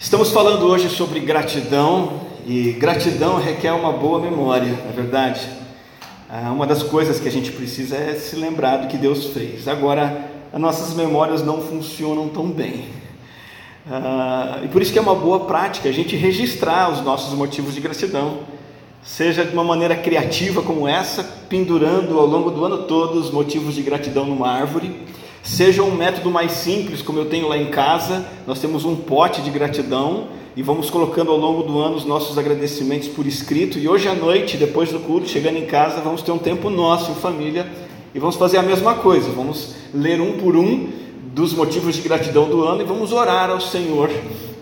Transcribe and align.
Estamos 0.00 0.30
falando 0.30 0.64
hoje 0.64 0.88
sobre 0.88 1.18
gratidão 1.18 2.20
e 2.46 2.70
gratidão 2.70 3.40
requer 3.40 3.72
uma 3.72 3.92
boa 3.92 4.20
memória, 4.20 4.70
não 4.84 4.90
é 4.90 4.92
verdade? 4.92 5.40
Ah, 6.30 6.52
uma 6.52 6.68
das 6.68 6.84
coisas 6.84 7.18
que 7.18 7.26
a 7.26 7.32
gente 7.32 7.50
precisa 7.50 7.96
é 7.96 8.14
se 8.14 8.36
lembrar 8.36 8.76
do 8.76 8.86
que 8.86 8.96
Deus 8.96 9.24
fez. 9.32 9.66
Agora, 9.66 10.30
as 10.52 10.60
nossas 10.60 10.94
memórias 10.94 11.42
não 11.42 11.60
funcionam 11.60 12.28
tão 12.28 12.48
bem. 12.48 12.84
Ah, 13.90 14.60
e 14.62 14.68
por 14.68 14.80
isso 14.80 14.92
que 14.92 15.00
é 15.00 15.02
uma 15.02 15.16
boa 15.16 15.40
prática 15.40 15.88
a 15.88 15.92
gente 15.92 16.14
registrar 16.14 16.92
os 16.92 17.00
nossos 17.00 17.34
motivos 17.34 17.74
de 17.74 17.80
gratidão, 17.80 18.42
seja 19.02 19.44
de 19.44 19.52
uma 19.52 19.64
maneira 19.64 19.96
criativa 19.96 20.62
como 20.62 20.86
essa, 20.86 21.24
pendurando 21.48 22.20
ao 22.20 22.26
longo 22.26 22.52
do 22.52 22.64
ano 22.64 22.84
todo 22.84 23.18
os 23.18 23.32
motivos 23.32 23.74
de 23.74 23.82
gratidão 23.82 24.24
numa 24.26 24.48
árvore 24.48 24.94
Seja 25.42 25.82
um 25.82 25.94
método 25.94 26.30
mais 26.30 26.52
simples, 26.52 27.00
como 27.00 27.18
eu 27.18 27.26
tenho 27.26 27.48
lá 27.48 27.56
em 27.56 27.66
casa, 27.66 28.26
nós 28.46 28.60
temos 28.60 28.84
um 28.84 28.96
pote 28.96 29.40
de 29.40 29.50
gratidão 29.50 30.28
e 30.56 30.62
vamos 30.62 30.90
colocando 30.90 31.30
ao 31.30 31.38
longo 31.38 31.62
do 31.62 31.78
ano 31.78 31.96
os 31.96 32.04
nossos 32.04 32.36
agradecimentos 32.36 33.08
por 33.08 33.26
escrito. 33.26 33.78
E 33.78 33.88
hoje 33.88 34.08
à 34.08 34.14
noite, 34.14 34.56
depois 34.56 34.90
do 34.90 34.98
culto, 35.00 35.28
chegando 35.28 35.56
em 35.56 35.66
casa, 35.66 36.00
vamos 36.00 36.20
ter 36.20 36.32
um 36.32 36.38
tempo 36.38 36.68
nosso 36.68 37.12
família 37.12 37.66
e 38.14 38.18
vamos 38.18 38.36
fazer 38.36 38.58
a 38.58 38.62
mesma 38.62 38.96
coisa. 38.96 39.30
Vamos 39.30 39.74
ler 39.94 40.20
um 40.20 40.38
por 40.38 40.56
um 40.56 40.88
dos 41.32 41.54
motivos 41.54 41.94
de 41.94 42.02
gratidão 42.02 42.48
do 42.48 42.64
ano 42.64 42.82
e 42.82 42.84
vamos 42.84 43.12
orar 43.12 43.50
ao 43.50 43.60
Senhor. 43.60 44.10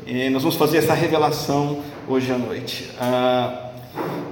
E 0.06 0.28
nós 0.28 0.42
vamos 0.42 0.56
fazer 0.56 0.78
essa 0.78 0.94
revelação 0.94 1.78
hoje 2.06 2.30
à 2.30 2.38
noite. 2.38 2.90
Ah, 3.00 3.70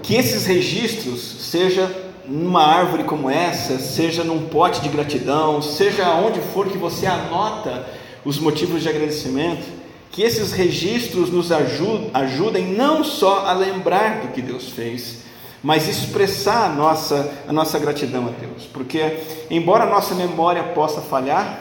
que 0.02 0.14
esses 0.14 0.44
registros 0.44 1.20
sejam 1.20 1.88
numa 2.28 2.62
árvore 2.62 3.04
como 3.04 3.30
essa, 3.30 3.78
seja 3.78 4.24
num 4.24 4.46
pote 4.46 4.80
de 4.80 4.88
gratidão, 4.88 5.60
seja 5.60 6.14
onde 6.14 6.40
for 6.40 6.68
que 6.68 6.78
você 6.78 7.06
anota 7.06 7.86
os 8.24 8.38
motivos 8.38 8.82
de 8.82 8.88
agradecimento, 8.88 9.64
que 10.10 10.22
esses 10.22 10.52
registros 10.52 11.30
nos 11.30 11.50
ajudem 11.52 12.72
não 12.72 13.02
só 13.04 13.46
a 13.46 13.52
lembrar 13.52 14.20
do 14.20 14.28
que 14.28 14.40
Deus 14.40 14.68
fez, 14.68 15.24
mas 15.62 15.88
expressar 15.88 16.66
a 16.66 16.68
nossa, 16.68 17.32
a 17.48 17.52
nossa 17.52 17.78
gratidão 17.78 18.28
a 18.28 18.30
Deus, 18.30 18.64
porque 18.72 19.18
embora 19.50 19.84
a 19.84 19.90
nossa 19.90 20.14
memória 20.14 20.62
possa 20.62 21.00
falhar, 21.00 21.60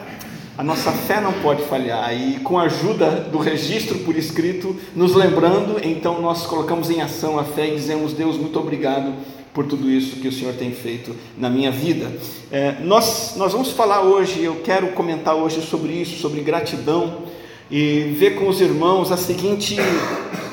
a 0.56 0.62
nossa 0.62 0.92
fé 0.92 1.20
não 1.20 1.32
pode 1.32 1.64
falhar, 1.64 2.14
e 2.14 2.38
com 2.40 2.58
a 2.58 2.64
ajuda 2.64 3.10
do 3.10 3.38
registro 3.38 3.98
por 4.00 4.16
escrito, 4.16 4.76
nos 4.94 5.14
lembrando, 5.14 5.80
então 5.82 6.22
nós 6.22 6.46
colocamos 6.46 6.90
em 6.90 7.00
ação 7.00 7.40
a 7.40 7.44
fé 7.44 7.66
e 7.66 7.74
dizemos: 7.74 8.12
Deus, 8.12 8.36
muito 8.36 8.60
obrigado 8.60 9.14
por 9.54 9.64
tudo 9.66 9.88
isso 9.88 10.16
que 10.16 10.26
o 10.26 10.32
Senhor 10.32 10.52
tem 10.54 10.72
feito 10.72 11.14
na 11.38 11.48
minha 11.48 11.70
vida. 11.70 12.10
É, 12.50 12.74
nós, 12.82 13.34
nós 13.36 13.52
vamos 13.52 13.70
falar 13.70 14.02
hoje, 14.02 14.42
eu 14.42 14.56
quero 14.56 14.88
comentar 14.88 15.36
hoje 15.36 15.62
sobre 15.62 15.92
isso, 15.92 16.20
sobre 16.20 16.40
gratidão, 16.40 17.22
e 17.70 18.14
ver 18.18 18.34
com 18.34 18.48
os 18.48 18.60
irmãos 18.60 19.10
a 19.12 19.16
seguinte 19.16 19.76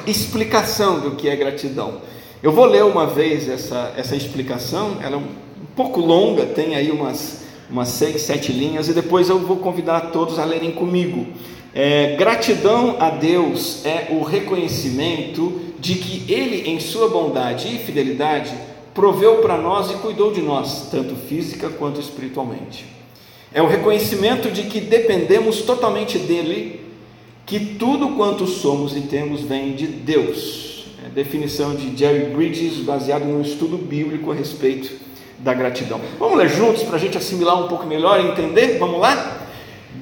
explicação 0.05 0.99
do 0.99 1.11
que 1.11 1.27
é 1.27 1.35
gratidão. 1.35 1.95
Eu 2.43 2.52
vou 2.52 2.66
ler 2.66 2.83
uma 2.83 3.08
vez 3.08 3.49
essa, 3.49 3.91
essa 3.97 4.16
explicação, 4.16 4.97
ela 5.02 5.15
é 5.15 5.17
um 5.17 5.27
pouco 5.75 5.99
longa, 5.99 6.45
tem 6.45 6.75
aí 6.75 6.91
umas, 6.91 7.45
umas 7.69 7.89
seis, 7.89 8.21
sete 8.21 8.52
linhas, 8.52 8.88
e 8.88 8.93
depois 8.93 9.30
eu 9.30 9.39
vou 9.39 9.58
convidar 9.58 10.11
todos 10.11 10.38
a 10.38 10.45
lerem 10.45 10.71
comigo. 10.71 11.25
É, 11.73 12.15
gratidão 12.17 12.97
a 12.99 13.09
Deus 13.09 13.83
é 13.83 14.09
o 14.11 14.21
reconhecimento 14.21 15.59
de 15.80 15.95
que 15.95 16.31
Ele, 16.31 16.69
em 16.69 16.80
Sua 16.80 17.09
bondade 17.09 17.67
e 17.67 17.80
fidelidade, 17.80 18.52
proveu 18.94 19.38
para 19.38 19.58
nós 19.58 19.92
e 19.92 19.95
cuidou 19.95 20.31
de 20.31 20.42
nós, 20.42 20.88
tanto 20.92 21.16
física 21.16 21.70
quanto 21.70 22.00
espiritualmente. 22.00 22.86
É 23.53 23.61
o 23.61 23.67
reconhecimento 23.67 24.50
de 24.50 24.64
que 24.64 24.80
dependemos 24.80 25.61
totalmente 25.61 26.17
dele, 26.17 26.80
que 27.45 27.59
tudo 27.59 28.16
quanto 28.16 28.48
somos 28.48 28.95
e 28.95 29.02
temos 29.02 29.42
vem 29.42 29.73
de 29.73 29.88
Deus. 29.88 30.86
É 31.06 31.09
definição 31.09 31.75
de 31.75 31.98
Jerry 31.98 32.33
Bridges, 32.33 32.78
baseado 32.78 33.25
num 33.25 33.42
estudo 33.42 33.78
bíblico 33.78 34.31
a 34.31 34.36
respeito 34.36 34.92
da 35.39 35.54
gratidão. 35.54 35.99
Vamos 36.20 36.38
ler 36.38 36.49
juntos 36.49 36.83
para 36.83 36.95
a 36.95 36.99
gente 36.99 37.17
assimilar 37.17 37.61
um 37.61 37.67
pouco 37.67 37.86
melhor 37.86 38.20
e 38.20 38.30
entender? 38.30 38.77
Vamos 38.77 38.99
lá? 38.99 39.48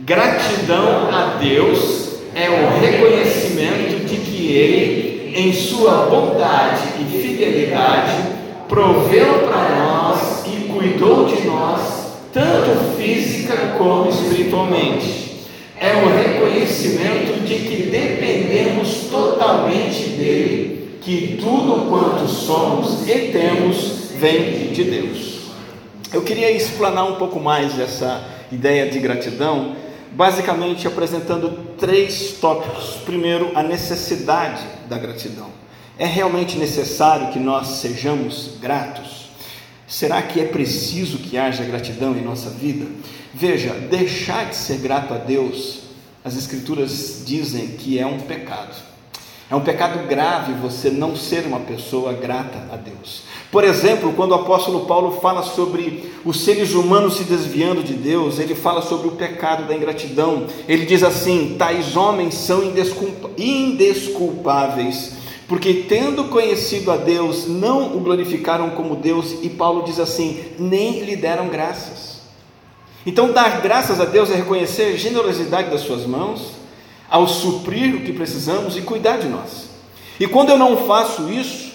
Gratidão 0.03 1.09
a 1.09 1.37
Deus 1.41 2.19
é 2.35 2.49
o 2.49 2.79
reconhecimento 2.79 4.05
de 4.05 4.17
que 4.17 4.51
Ele, 4.51 5.33
em 5.35 5.53
sua 5.53 6.05
bondade 6.05 6.81
e 6.99 7.05
fidelidade, 7.21 8.28
proveu 8.69 9.47
para 9.47 9.75
nós 9.79 10.45
e 10.45 10.71
cuidou 10.71 11.25
de 11.25 11.45
nós, 11.45 12.13
tanto 12.31 12.95
física 12.95 13.75
como 13.77 14.09
espiritualmente. 14.09 15.47
É 15.75 15.93
o 15.95 16.15
reconhecimento 16.15 17.43
de 17.43 17.55
que 17.55 17.83
dependemos 17.89 19.07
totalmente 19.09 20.09
dele, 20.09 20.99
que 21.01 21.39
tudo 21.41 21.89
quanto 21.89 22.27
somos 22.27 23.07
e 23.07 23.31
temos 23.31 24.11
vem 24.15 24.71
de 24.71 24.83
Deus. 24.83 25.39
Eu 26.13 26.21
queria 26.21 26.51
explanar 26.51 27.05
um 27.05 27.15
pouco 27.15 27.39
mais 27.39 27.79
essa 27.79 28.23
ideia 28.51 28.89
de 28.89 28.99
gratidão, 28.99 29.75
basicamente 30.11 30.87
apresentando 30.87 31.75
três 31.77 32.33
tópicos. 32.39 32.97
Primeiro, 33.05 33.51
a 33.55 33.63
necessidade 33.63 34.61
da 34.87 34.97
gratidão. 34.97 35.58
É 35.99 36.05
realmente 36.05 36.57
necessário 36.57 37.31
que 37.33 37.37
nós 37.37 37.67
sejamos 37.81 38.51
gratos? 38.61 39.27
Será 39.85 40.21
que 40.21 40.39
é 40.39 40.45
preciso 40.45 41.17
que 41.17 41.37
haja 41.37 41.65
gratidão 41.65 42.15
em 42.15 42.21
nossa 42.21 42.49
vida? 42.49 42.85
Veja, 43.33 43.73
deixar 43.73 44.45
de 44.45 44.55
ser 44.55 44.77
grato 44.77 45.13
a 45.13 45.17
Deus, 45.17 45.79
as 46.23 46.37
Escrituras 46.37 47.23
dizem 47.25 47.67
que 47.67 47.99
é 47.99 48.05
um 48.05 48.17
pecado. 48.17 48.73
É 49.51 49.55
um 49.55 49.59
pecado 49.59 50.07
grave 50.07 50.53
você 50.53 50.89
não 50.89 51.17
ser 51.17 51.45
uma 51.45 51.59
pessoa 51.59 52.13
grata 52.13 52.65
a 52.71 52.77
Deus. 52.77 53.23
Por 53.51 53.65
exemplo, 53.65 54.13
quando 54.13 54.31
o 54.31 54.35
apóstolo 54.35 54.85
Paulo 54.85 55.19
fala 55.19 55.43
sobre 55.43 56.13
os 56.23 56.45
seres 56.45 56.75
humanos 56.75 57.17
se 57.17 57.25
desviando 57.25 57.83
de 57.83 57.95
Deus, 57.95 58.39
ele 58.39 58.55
fala 58.55 58.81
sobre 58.81 59.09
o 59.09 59.17
pecado 59.17 59.67
da 59.67 59.75
ingratidão. 59.75 60.47
Ele 60.65 60.85
diz 60.85 61.03
assim: 61.03 61.57
tais 61.59 61.97
homens 61.97 62.35
são 62.35 62.63
indesculpáveis 62.63 65.19
porque 65.49 65.85
tendo 65.89 66.25
conhecido 66.25 66.91
a 66.91 66.95
Deus, 66.95 67.47
não 67.47 67.97
o 67.97 67.99
glorificaram 68.01 68.69
como 68.69 68.95
Deus, 68.95 69.35
e 69.41 69.49
Paulo 69.49 69.83
diz 69.83 69.99
assim: 69.99 70.45
nem 70.59 71.03
lhe 71.03 71.15
deram 71.15 71.49
graças. 71.49 72.19
Então, 73.03 73.31
dar 73.31 73.59
graças 73.59 73.99
a 73.99 74.05
Deus 74.05 74.29
é 74.29 74.35
reconhecer 74.35 74.93
a 74.93 74.95
generosidade 74.95 75.71
das 75.71 75.81
suas 75.81 76.05
mãos, 76.05 76.51
ao 77.09 77.27
suprir 77.27 77.95
o 77.95 78.01
que 78.01 78.13
precisamos 78.13 78.77
e 78.77 78.81
cuidar 78.81 79.17
de 79.17 79.27
nós. 79.27 79.69
E 80.19 80.27
quando 80.27 80.49
eu 80.49 80.57
não 80.57 80.85
faço 80.85 81.27
isso, 81.31 81.71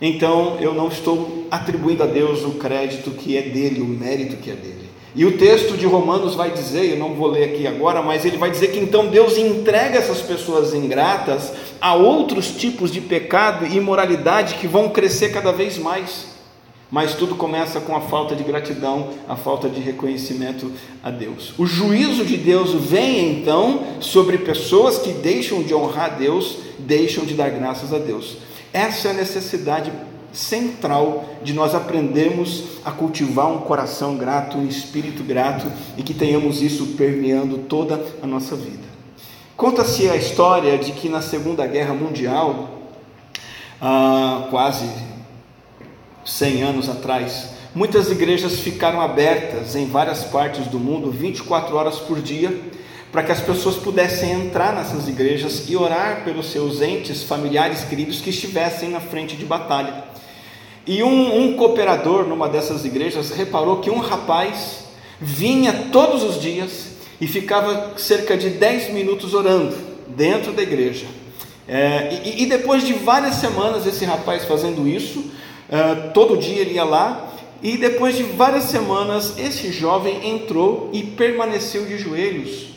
então 0.00 0.58
eu 0.60 0.72
não 0.72 0.86
estou 0.86 1.48
atribuindo 1.50 2.04
a 2.04 2.06
Deus 2.06 2.44
o 2.44 2.52
crédito 2.52 3.10
que 3.10 3.36
é 3.36 3.42
dele, 3.42 3.80
o 3.80 3.86
mérito 3.86 4.36
que 4.36 4.52
é 4.52 4.54
dele. 4.54 4.89
E 5.14 5.24
o 5.24 5.36
texto 5.36 5.76
de 5.76 5.86
Romanos 5.86 6.36
vai 6.36 6.50
dizer, 6.52 6.92
eu 6.92 6.96
não 6.96 7.14
vou 7.14 7.26
ler 7.26 7.44
aqui 7.44 7.66
agora, 7.66 8.00
mas 8.00 8.24
ele 8.24 8.36
vai 8.36 8.50
dizer 8.50 8.68
que 8.68 8.78
então 8.78 9.08
Deus 9.08 9.36
entrega 9.36 9.98
essas 9.98 10.20
pessoas 10.20 10.72
ingratas 10.72 11.52
a 11.80 11.94
outros 11.94 12.52
tipos 12.52 12.92
de 12.92 13.00
pecado 13.00 13.66
e 13.66 13.76
imoralidade 13.76 14.54
que 14.54 14.68
vão 14.68 14.88
crescer 14.88 15.30
cada 15.30 15.50
vez 15.50 15.76
mais. 15.78 16.26
Mas 16.90 17.14
tudo 17.14 17.34
começa 17.36 17.80
com 17.80 17.94
a 17.94 18.00
falta 18.00 18.34
de 18.34 18.42
gratidão, 18.42 19.10
a 19.28 19.36
falta 19.36 19.68
de 19.68 19.80
reconhecimento 19.80 20.72
a 21.02 21.10
Deus. 21.10 21.54
O 21.56 21.66
juízo 21.66 22.24
de 22.24 22.36
Deus 22.36 22.74
vem 22.74 23.30
então 23.30 23.84
sobre 24.00 24.38
pessoas 24.38 24.98
que 24.98 25.12
deixam 25.12 25.62
de 25.62 25.72
honrar 25.72 26.06
a 26.06 26.16
Deus, 26.16 26.58
deixam 26.78 27.24
de 27.24 27.34
dar 27.34 27.50
graças 27.50 27.92
a 27.92 27.98
Deus. 27.98 28.38
Essa 28.72 29.08
é 29.08 29.10
a 29.12 29.14
necessidade 29.14 29.92
central 30.32 31.24
de 31.42 31.52
nós 31.52 31.74
aprendermos 31.74 32.78
a 32.84 32.90
cultivar 32.90 33.48
um 33.48 33.58
coração 33.58 34.16
grato, 34.16 34.58
um 34.58 34.66
espírito 34.66 35.22
grato 35.22 35.66
e 35.96 36.02
que 36.02 36.14
tenhamos 36.14 36.62
isso 36.62 36.94
permeando 36.96 37.58
toda 37.58 38.04
a 38.22 38.26
nossa 38.26 38.54
vida. 38.56 38.88
Conta-se 39.56 40.08
a 40.08 40.16
história 40.16 40.78
de 40.78 40.92
que 40.92 41.08
na 41.08 41.20
Segunda 41.20 41.66
Guerra 41.66 41.92
Mundial, 41.92 42.80
ah, 43.80 44.46
quase 44.50 44.88
100 46.24 46.62
anos 46.62 46.88
atrás, 46.88 47.50
muitas 47.74 48.10
igrejas 48.10 48.60
ficaram 48.60 49.00
abertas 49.00 49.76
em 49.76 49.86
várias 49.86 50.24
partes 50.24 50.66
do 50.66 50.78
mundo 50.78 51.10
24 51.10 51.76
horas 51.76 51.98
por 51.98 52.20
dia 52.20 52.58
para 53.12 53.24
que 53.24 53.32
as 53.32 53.40
pessoas 53.40 53.76
pudessem 53.76 54.30
entrar 54.30 54.72
nessas 54.72 55.08
igrejas 55.08 55.68
e 55.68 55.76
orar 55.76 56.22
pelos 56.24 56.50
seus 56.50 56.80
entes 56.80 57.24
familiares 57.24 57.82
queridos 57.84 58.20
que 58.20 58.30
estivessem 58.30 58.90
na 58.90 59.00
frente 59.00 59.36
de 59.36 59.44
batalha. 59.44 60.09
E 60.86 61.02
um, 61.02 61.42
um 61.42 61.56
cooperador 61.56 62.26
numa 62.26 62.48
dessas 62.48 62.84
igrejas 62.84 63.30
reparou 63.30 63.78
que 63.78 63.90
um 63.90 63.98
rapaz 63.98 64.84
vinha 65.20 65.88
todos 65.92 66.22
os 66.22 66.40
dias 66.40 66.90
e 67.20 67.26
ficava 67.26 67.98
cerca 67.98 68.36
de 68.36 68.48
10 68.50 68.92
minutos 68.92 69.34
orando 69.34 69.76
dentro 70.08 70.52
da 70.52 70.62
igreja. 70.62 71.06
É, 71.68 72.20
e, 72.24 72.42
e, 72.42 72.46
depois 72.46 72.84
de 72.84 72.94
várias 72.94 73.36
semanas 73.36 73.86
esse 73.86 74.04
rapaz 74.04 74.44
fazendo 74.44 74.88
isso, 74.88 75.20
uh, 75.20 76.12
todo 76.12 76.36
dia 76.36 76.62
ele 76.62 76.74
ia 76.74 76.84
lá, 76.84 77.30
e 77.62 77.76
depois 77.76 78.16
de 78.16 78.22
várias 78.24 78.64
semanas 78.64 79.38
esse 79.38 79.70
jovem 79.70 80.28
entrou 80.30 80.90
e 80.92 81.02
permaneceu 81.02 81.84
de 81.84 81.96
joelhos 81.98 82.70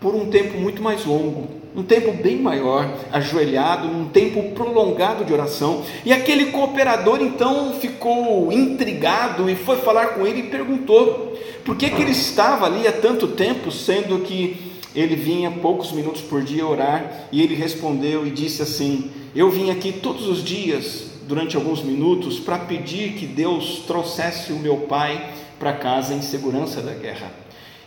por 0.00 0.14
um 0.14 0.30
tempo 0.30 0.58
muito 0.58 0.82
mais 0.82 1.04
longo, 1.04 1.59
um 1.74 1.82
tempo 1.82 2.12
bem 2.12 2.36
maior, 2.36 2.92
ajoelhado, 3.12 3.86
um 3.88 4.08
tempo 4.08 4.50
prolongado 4.50 5.24
de 5.24 5.32
oração. 5.32 5.82
E 6.04 6.12
aquele 6.12 6.46
cooperador 6.46 7.22
então 7.22 7.74
ficou 7.74 8.52
intrigado 8.52 9.48
e 9.48 9.54
foi 9.54 9.76
falar 9.78 10.08
com 10.08 10.26
ele 10.26 10.40
e 10.40 10.50
perguntou 10.50 11.38
por 11.64 11.76
que, 11.76 11.90
que 11.90 12.02
ele 12.02 12.10
estava 12.10 12.66
ali 12.66 12.86
há 12.88 12.92
tanto 12.92 13.28
tempo, 13.28 13.70
sendo 13.70 14.20
que 14.20 14.70
ele 14.94 15.14
vinha 15.14 15.50
poucos 15.50 15.92
minutos 15.92 16.20
por 16.22 16.42
dia 16.42 16.66
orar. 16.66 17.28
E 17.30 17.40
ele 17.40 17.54
respondeu 17.54 18.26
e 18.26 18.30
disse 18.30 18.62
assim: 18.62 19.10
Eu 19.34 19.50
vim 19.50 19.70
aqui 19.70 19.92
todos 19.92 20.26
os 20.28 20.42
dias, 20.42 21.10
durante 21.28 21.56
alguns 21.56 21.82
minutos, 21.82 22.40
para 22.40 22.58
pedir 22.58 23.12
que 23.12 23.26
Deus 23.26 23.84
trouxesse 23.86 24.52
o 24.52 24.58
meu 24.58 24.78
pai 24.78 25.32
para 25.58 25.72
casa 25.74 26.14
em 26.14 26.22
segurança 26.22 26.80
da 26.80 26.94
guerra. 26.94 27.39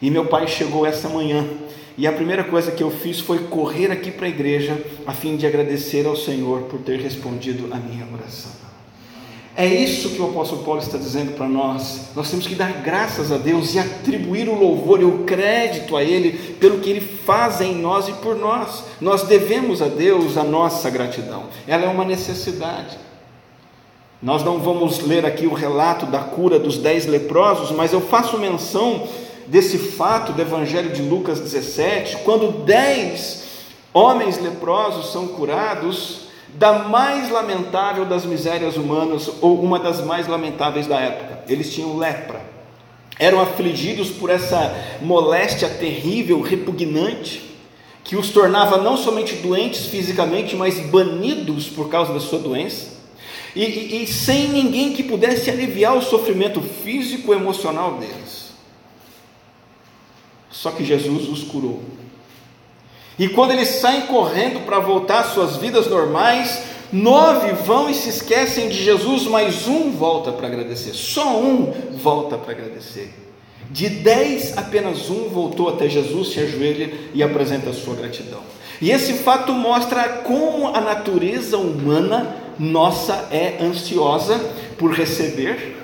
E 0.04 0.12
meu 0.12 0.26
pai 0.26 0.46
chegou 0.50 0.86
essa 0.86 1.08
manhã 1.08 1.48
e 1.98 2.06
a 2.06 2.12
primeira 2.12 2.44
coisa 2.44 2.74
que 2.74 2.84
eu 2.84 2.92
fiz 2.92 3.22
foi 3.22 3.40
correr 3.40 3.90
aqui 3.90 4.12
para 4.12 4.26
a 4.26 4.30
igreja 4.30 4.78
a 5.08 5.14
fim 5.14 5.38
de 5.38 5.48
agradecer 5.48 6.06
ao 6.06 6.14
Senhor 6.14 6.64
por 6.64 6.82
ter 6.82 7.00
respondido 7.00 7.70
a 7.72 7.78
minha 7.78 8.06
oração. 8.14 8.52
É 9.56 9.66
isso 9.66 10.10
que 10.10 10.22
o 10.22 10.26
apóstolo 10.26 10.62
Paulo 10.66 10.82
está 10.82 10.98
dizendo 10.98 11.38
para 11.38 11.48
nós. 11.48 12.10
Nós 12.18 12.30
temos 12.30 12.46
que 12.46 12.54
dar 12.54 12.82
graças 12.82 13.32
a 13.32 13.38
Deus 13.38 13.76
e 13.76 13.80
atribuir 13.80 14.50
o 14.50 14.60
louvor 14.60 15.00
e 15.00 15.06
o 15.06 15.20
crédito 15.20 15.96
a 15.96 16.04
Ele 16.04 16.34
pelo 16.60 16.80
que 16.80 16.90
Ele 16.90 17.00
faz 17.00 17.62
em 17.62 17.74
nós 17.74 18.10
e 18.10 18.14
por 18.14 18.36
nós. 18.36 18.84
Nós 19.00 19.24
devemos 19.24 19.82
a 19.82 19.88
Deus 19.88 20.36
a 20.36 20.44
nossa 20.44 20.90
gratidão. 20.90 21.46
Ela 21.66 21.86
é 21.86 21.88
uma 21.88 22.04
necessidade. 22.04 22.98
Nós 24.22 24.44
não 24.44 24.60
vamos 24.60 25.00
ler 25.00 25.26
aqui 25.26 25.46
o 25.46 25.54
relato 25.54 26.06
da 26.06 26.20
cura 26.20 26.60
dos 26.60 26.78
dez 26.78 27.06
leprosos, 27.06 27.72
mas 27.72 27.94
eu 27.94 28.02
faço 28.02 28.38
menção 28.38 29.08
desse 29.48 29.78
fato 29.78 30.32
do 30.34 30.42
Evangelho 30.42 30.92
de 30.92 31.02
Lucas 31.02 31.40
17, 31.40 32.18
quando 32.18 32.64
dez 32.64 33.44
homens 33.94 34.42
leprosos 34.42 35.12
são 35.12 35.28
curados 35.28 36.24
da 36.56 36.80
mais 36.80 37.30
lamentável 37.30 38.06
das 38.06 38.26
misérias 38.26 38.78
humanas, 38.78 39.30
ou 39.42 39.62
uma 39.62 39.80
das 39.80 40.04
mais 40.04 40.28
lamentáveis 40.28 40.88
da 40.88 41.00
época. 41.00 41.44
Eles 41.48 41.74
tinham 41.74 41.98
lepra, 41.98 42.42
eram 43.20 43.42
afligidos 43.42 44.10
por 44.10 44.30
essa 44.30 44.76
moléstia 45.02 45.70
terrível, 45.70 46.42
repugnante, 46.42 47.54
que 48.04 48.16
os 48.16 48.30
tornava 48.30 48.78
não 48.78 48.98
somente 48.98 49.36
doentes 49.36 49.86
fisicamente, 49.86 50.56
mas 50.56 50.80
banidos 50.80 51.70
por 51.70 51.90
causa 51.90 52.14
da 52.14 52.20
sua 52.20 52.40
doença. 52.40 52.92
E, 53.56 53.64
e, 53.64 54.04
e 54.04 54.08
sem 54.08 54.50
ninguém 54.50 54.94
que 54.94 55.04
pudesse 55.04 55.50
aliviar 55.50 55.96
o 55.96 56.02
sofrimento 56.02 56.62
físico 56.62 57.34
e 57.34 57.38
emocional 57.38 57.94
deles. 57.94 58.43
Só 60.54 60.72
que 60.72 60.86
Jesus 60.86 61.28
os 61.28 61.44
curou. 61.44 61.82
E 63.18 63.28
quando 63.28 63.52
eles 63.52 63.68
saem 63.68 64.04
correndo 64.04 64.66
para 64.66 64.80
voltar 64.80 65.22
às 65.22 65.34
suas 65.34 65.58
vidas 65.58 65.88
normais, 65.88 66.64
nove 66.92 67.52
vão 67.52 67.90
e 67.90 67.94
se 67.94 68.10
esquecem 68.10 68.70
de 68.70 68.82
Jesus, 68.82 69.24
mas 69.24 69.68
um 69.68 69.92
volta 69.92 70.32
para 70.32 70.48
agradecer. 70.48 70.94
Só 70.94 71.40
um 71.40 71.74
volta 71.92 72.38
para 72.38 72.54
agradecer. 72.54 73.14
De 73.70 73.90
dez, 73.90 74.56
apenas 74.56 75.10
um 75.10 75.28
voltou 75.30 75.70
até 75.70 75.90
Jesus, 75.90 76.30
se 76.30 76.40
ajoelha 76.40 76.94
e 77.14 77.24
apresenta 77.24 77.72
a 77.72 77.74
sua 77.74 77.96
gratidão. 77.96 78.42
E 78.80 78.92
esse 78.92 79.14
fato 79.14 79.54
mostra 79.54 80.04
como 80.24 80.68
a 80.68 80.82
natureza 80.82 81.58
humana 81.58 82.36
nossa 82.60 83.28
é 83.32 83.58
ansiosa 83.60 84.40
por 84.78 84.92
receber, 84.92 85.83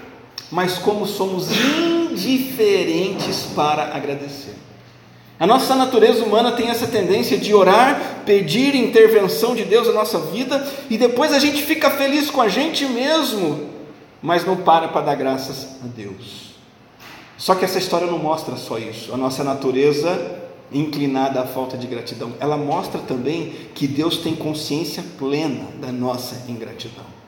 mas 0.52 0.78
como 0.78 1.06
somos 1.06 1.48
indiferentes 1.52 3.48
para 3.56 3.96
agradecer. 3.96 4.56
A 5.40 5.48
nossa 5.48 5.74
natureza 5.74 6.24
humana 6.24 6.52
tem 6.52 6.68
essa 6.70 6.86
tendência 6.86 7.38
de 7.38 7.54
orar, 7.54 8.24
pedir 8.26 8.76
intervenção 8.76 9.56
de 9.56 9.64
Deus 9.64 9.88
na 9.88 9.94
nossa 9.94 10.20
vida 10.20 10.68
e 10.90 10.98
depois 10.98 11.32
a 11.32 11.40
gente 11.40 11.64
fica 11.64 11.90
feliz 11.92 12.30
com 12.30 12.42
a 12.42 12.50
gente 12.50 12.86
mesmo, 12.86 13.70
mas 14.22 14.46
não 14.46 14.58
para 14.58 14.90
para 14.90 15.06
dar 15.06 15.16
graças 15.16 15.78
a 15.82 15.88
Deus. 15.88 16.50
Só 17.38 17.56
que 17.56 17.64
essa 17.64 17.80
história 17.80 18.06
não 18.06 18.20
mostra 18.20 18.58
só 18.58 18.78
isso, 18.78 19.14
a 19.14 19.18
nossa 19.18 19.44
natureza 19.44 20.40
inclinada 20.72 21.42
à 21.42 21.48
falta 21.48 21.78
de 21.78 21.88
gratidão, 21.88 22.34
ela 22.40 22.58
mostra 22.58 23.00
também 23.00 23.54
que 23.74 23.88
Deus 23.88 24.18
tem 24.18 24.36
consciência 24.36 25.04
plena 25.18 25.66
da 25.80 25.92
nossa 25.92 26.50
ingratidão. 26.50 27.19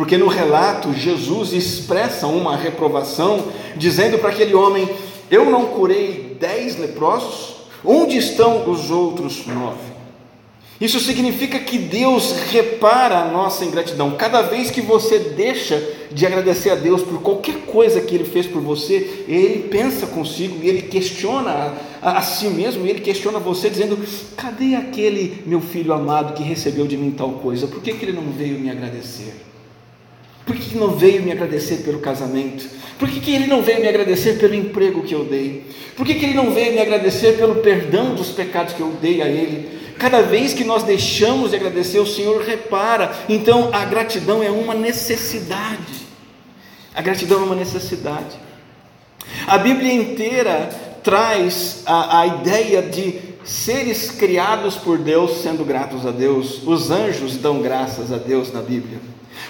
Porque 0.00 0.16
no 0.16 0.28
relato, 0.28 0.94
Jesus 0.94 1.52
expressa 1.52 2.26
uma 2.26 2.56
reprovação, 2.56 3.44
dizendo 3.76 4.16
para 4.16 4.30
aquele 4.30 4.54
homem: 4.54 4.88
Eu 5.30 5.50
não 5.50 5.66
curei 5.66 6.38
dez 6.40 6.78
leprosos? 6.78 7.56
Onde 7.84 8.16
estão 8.16 8.70
os 8.70 8.90
outros 8.90 9.46
nove? 9.46 9.90
Isso 10.80 10.98
significa 11.00 11.58
que 11.58 11.76
Deus 11.76 12.32
repara 12.50 13.18
a 13.18 13.30
nossa 13.30 13.62
ingratidão. 13.62 14.12
Cada 14.12 14.40
vez 14.40 14.70
que 14.70 14.80
você 14.80 15.18
deixa 15.18 15.78
de 16.10 16.24
agradecer 16.24 16.70
a 16.70 16.76
Deus 16.76 17.02
por 17.02 17.20
qualquer 17.20 17.66
coisa 17.66 18.00
que 18.00 18.14
Ele 18.14 18.24
fez 18.24 18.46
por 18.46 18.62
você, 18.62 19.26
Ele 19.28 19.68
pensa 19.68 20.06
consigo 20.06 20.64
e 20.64 20.68
Ele 20.70 20.80
questiona 20.80 21.74
a, 22.00 22.16
a 22.16 22.22
si 22.22 22.46
mesmo, 22.46 22.86
Ele 22.86 23.00
questiona 23.00 23.38
você, 23.38 23.68
dizendo: 23.68 23.98
cadê 24.34 24.76
aquele 24.76 25.42
meu 25.44 25.60
filho 25.60 25.92
amado 25.92 26.32
que 26.32 26.42
recebeu 26.42 26.86
de 26.86 26.96
mim 26.96 27.10
tal 27.10 27.32
coisa? 27.32 27.66
Por 27.66 27.82
que, 27.82 27.92
que 27.92 28.06
ele 28.06 28.12
não 28.12 28.32
veio 28.32 28.58
me 28.58 28.70
agradecer? 28.70 29.49
Por 30.50 30.56
que, 30.56 30.76
não 30.76 30.96
veio 30.96 31.22
me 31.22 31.30
agradecer 31.30 31.76
pelo 31.84 32.00
casamento? 32.00 32.68
Por 32.98 33.08
que, 33.08 33.20
que 33.20 33.32
ele 33.32 33.46
não 33.46 33.62
veio 33.62 33.80
me 33.80 33.86
agradecer 33.86 34.36
pelo 34.36 34.52
emprego 34.52 35.04
que 35.04 35.14
eu 35.14 35.24
dei? 35.24 35.64
Por 35.96 36.04
que, 36.04 36.16
que 36.16 36.24
ele 36.24 36.34
não 36.34 36.50
veio 36.50 36.72
me 36.72 36.80
agradecer 36.80 37.36
pelo 37.36 37.56
perdão 37.56 38.16
dos 38.16 38.30
pecados 38.30 38.74
que 38.74 38.80
eu 38.80 38.92
dei 39.00 39.22
a 39.22 39.28
ele? 39.28 39.78
Cada 39.96 40.22
vez 40.22 40.52
que 40.52 40.64
nós 40.64 40.82
deixamos 40.82 41.50
de 41.50 41.56
agradecer, 41.56 42.00
o 42.00 42.06
Senhor 42.06 42.42
repara. 42.42 43.12
Então 43.28 43.70
a 43.72 43.84
gratidão 43.84 44.42
é 44.42 44.50
uma 44.50 44.74
necessidade. 44.74 46.08
A 46.92 47.00
gratidão 47.00 47.42
é 47.42 47.44
uma 47.44 47.54
necessidade. 47.54 48.36
A 49.46 49.56
Bíblia 49.56 49.92
inteira 49.92 50.68
traz 51.04 51.84
a, 51.86 52.22
a 52.22 52.26
ideia 52.26 52.82
de 52.82 53.20
seres 53.44 54.10
criados 54.10 54.74
por 54.74 54.98
Deus 54.98 55.42
sendo 55.42 55.64
gratos 55.64 56.04
a 56.04 56.10
Deus. 56.10 56.66
Os 56.66 56.90
anjos 56.90 57.36
dão 57.36 57.62
graças 57.62 58.12
a 58.12 58.16
Deus 58.16 58.52
na 58.52 58.60
Bíblia. 58.60 58.98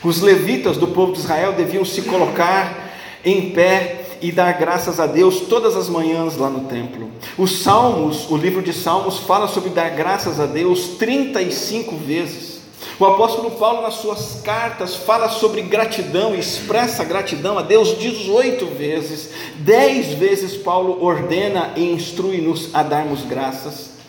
Os 0.03 0.21
levitas 0.21 0.77
do 0.77 0.89
povo 0.89 1.13
de 1.13 1.19
Israel 1.19 1.53
deviam 1.53 1.85
se 1.85 2.03
colocar 2.03 2.91
em 3.25 3.51
pé 3.51 4.07
e 4.23 4.33
dar 4.33 4.53
graças 4.53 4.99
a 4.99 5.07
Deus 5.07 5.41
todas 5.41 5.77
as 5.77 5.89
manhãs 5.89 6.37
lá 6.37 6.49
no 6.49 6.61
templo. 6.69 7.11
Os 7.37 7.61
Salmos, 7.63 8.31
o 8.31 8.37
livro 8.37 8.63
de 8.63 8.73
Salmos, 8.73 9.19
fala 9.19 9.47
sobre 9.49 9.71
dar 9.71 9.91
graças 9.91 10.41
a 10.41 10.47
Deus 10.47 10.97
35 10.99 11.97
vezes. 11.97 12.61
O 12.99 13.05
apóstolo 13.05 13.53
Paulo, 13.53 13.83
nas 13.83 13.95
suas 13.95 14.41
cartas, 14.43 14.95
fala 14.95 15.29
sobre 15.29 15.63
gratidão, 15.63 16.35
expressa 16.35 17.05
gratidão 17.05 17.59
a 17.59 17.63
Deus 17.63 17.99
18 17.99 18.67
vezes. 18.67 19.31
Dez 19.57 20.13
vezes 20.15 20.55
Paulo 20.57 21.03
ordena 21.03 21.73
e 21.77 21.85
instrui-nos 21.93 22.75
a 22.75 22.83
darmos 22.83 23.23
graças. 23.25 24.00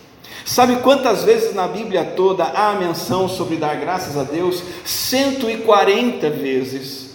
Sabe 0.51 0.81
quantas 0.81 1.23
vezes 1.23 1.55
na 1.55 1.65
Bíblia 1.65 2.03
toda 2.03 2.43
há 2.43 2.75
menção 2.75 3.29
sobre 3.29 3.55
dar 3.55 3.73
graças 3.77 4.17
a 4.17 4.23
Deus? 4.23 4.61
140 4.83 6.29
vezes. 6.29 7.11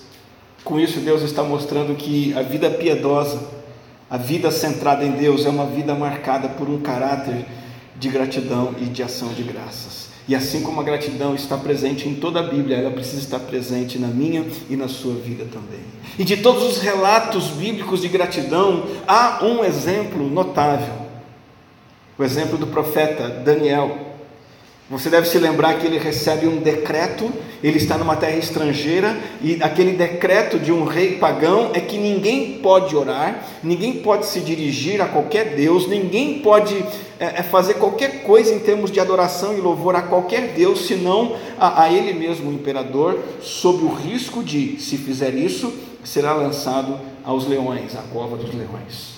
Com 0.64 0.80
isso, 0.80 1.00
Deus 1.00 1.20
está 1.20 1.42
mostrando 1.42 1.94
que 1.94 2.32
a 2.32 2.40
vida 2.40 2.70
piedosa, 2.70 3.38
a 4.08 4.16
vida 4.16 4.50
centrada 4.50 5.04
em 5.04 5.10
Deus, 5.10 5.44
é 5.44 5.50
uma 5.50 5.66
vida 5.66 5.94
marcada 5.94 6.48
por 6.48 6.66
um 6.66 6.80
caráter 6.80 7.44
de 7.96 8.08
gratidão 8.08 8.74
e 8.80 8.86
de 8.86 9.02
ação 9.02 9.28
de 9.28 9.42
graças. 9.42 10.08
E 10.26 10.34
assim 10.34 10.62
como 10.62 10.80
a 10.80 10.84
gratidão 10.84 11.34
está 11.34 11.58
presente 11.58 12.08
em 12.08 12.14
toda 12.14 12.40
a 12.40 12.42
Bíblia, 12.42 12.78
ela 12.78 12.90
precisa 12.90 13.20
estar 13.20 13.40
presente 13.40 13.98
na 13.98 14.08
minha 14.08 14.46
e 14.70 14.76
na 14.76 14.88
sua 14.88 15.12
vida 15.12 15.44
também. 15.52 15.84
E 16.18 16.24
de 16.24 16.38
todos 16.38 16.62
os 16.62 16.78
relatos 16.78 17.48
bíblicos 17.48 18.00
de 18.00 18.08
gratidão, 18.08 18.84
há 19.06 19.44
um 19.44 19.62
exemplo 19.62 20.26
notável. 20.26 21.05
O 22.18 22.24
exemplo 22.24 22.56
do 22.56 22.66
profeta 22.66 23.28
Daniel. 23.28 24.06
Você 24.88 25.10
deve 25.10 25.26
se 25.26 25.36
lembrar 25.36 25.74
que 25.74 25.86
ele 25.86 25.98
recebe 25.98 26.46
um 26.46 26.58
decreto, 26.58 27.30
ele 27.60 27.76
está 27.76 27.98
numa 27.98 28.14
terra 28.14 28.36
estrangeira, 28.36 29.18
e 29.42 29.60
aquele 29.60 29.92
decreto 29.92 30.60
de 30.60 30.70
um 30.70 30.84
rei 30.84 31.16
pagão 31.16 31.72
é 31.74 31.80
que 31.80 31.98
ninguém 31.98 32.60
pode 32.60 32.94
orar, 32.94 33.44
ninguém 33.64 33.94
pode 33.94 34.26
se 34.26 34.40
dirigir 34.40 35.02
a 35.02 35.08
qualquer 35.08 35.56
Deus, 35.56 35.88
ninguém 35.88 36.38
pode 36.38 36.76
é, 37.18 37.40
é 37.40 37.42
fazer 37.42 37.74
qualquer 37.74 38.22
coisa 38.22 38.54
em 38.54 38.60
termos 38.60 38.92
de 38.92 39.00
adoração 39.00 39.58
e 39.58 39.60
louvor 39.60 39.96
a 39.96 40.02
qualquer 40.02 40.52
Deus, 40.54 40.86
senão 40.86 41.36
a, 41.58 41.82
a 41.82 41.92
ele 41.92 42.12
mesmo, 42.12 42.48
o 42.48 42.54
imperador, 42.54 43.18
sob 43.42 43.82
o 43.82 43.92
risco 43.92 44.40
de, 44.42 44.80
se 44.80 44.96
fizer 44.96 45.34
isso, 45.34 45.74
será 46.04 46.32
lançado 46.32 46.96
aos 47.24 47.46
leões, 47.48 47.96
à 47.96 48.02
cova 48.02 48.36
dos 48.36 48.54
leões. 48.54 49.15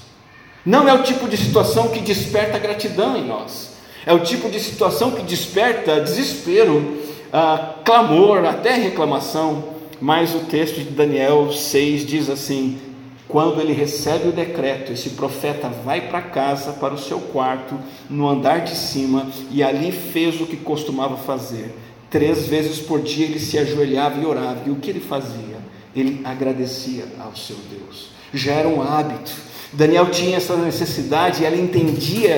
Não 0.69 0.87
é 0.87 0.93
o 0.93 1.03
tipo 1.03 1.27
de 1.27 1.39
situação 1.39 1.89
que 1.89 1.99
desperta 1.99 2.59
gratidão 2.59 3.17
em 3.17 3.27
nós. 3.27 3.71
É 4.05 4.13
o 4.13 4.21
tipo 4.21 4.51
de 4.51 4.61
situação 4.61 5.13
que 5.13 5.23
desperta 5.23 5.99
desespero, 5.99 6.99
ah, 7.33 7.77
clamor, 7.83 8.45
até 8.45 8.75
reclamação. 8.75 9.65
Mas 9.99 10.35
o 10.35 10.41
texto 10.41 10.75
de 10.75 10.91
Daniel 10.91 11.51
6 11.51 12.05
diz 12.05 12.29
assim: 12.29 12.79
Quando 13.27 13.63
ele 13.63 13.73
recebe 13.73 14.29
o 14.29 14.33
decreto, 14.33 14.93
esse 14.93 15.09
profeta 15.11 15.71
vai 15.71 16.03
para 16.03 16.21
casa, 16.21 16.73
para 16.73 16.93
o 16.93 16.99
seu 16.99 17.19
quarto, 17.19 17.75
no 18.11 18.29
andar 18.29 18.61
de 18.61 18.77
cima, 18.77 19.27
e 19.51 19.63
ali 19.63 19.91
fez 19.91 20.39
o 20.39 20.45
que 20.45 20.59
costumava 20.59 21.17
fazer. 21.17 21.75
Três 22.11 22.47
vezes 22.47 22.79
por 22.79 23.01
dia 23.01 23.25
ele 23.25 23.41
se 23.41 23.59
ajoelhava 23.59 24.21
e 24.21 24.27
orava. 24.27 24.61
E 24.67 24.71
o 24.71 24.77
que 24.77 24.91
ele 24.91 25.01
fazia? 25.01 25.57
Ele 25.97 26.21
agradecia 26.27 27.07
ao 27.19 27.35
seu 27.35 27.57
Deus. 27.71 28.11
Já 28.35 28.53
era 28.53 28.69
um 28.69 28.83
hábito. 28.83 29.48
Daniel 29.73 30.11
tinha 30.11 30.39
essa 30.39 30.57
necessidade, 30.57 31.45
ela 31.45 31.57
entendia, 31.57 32.35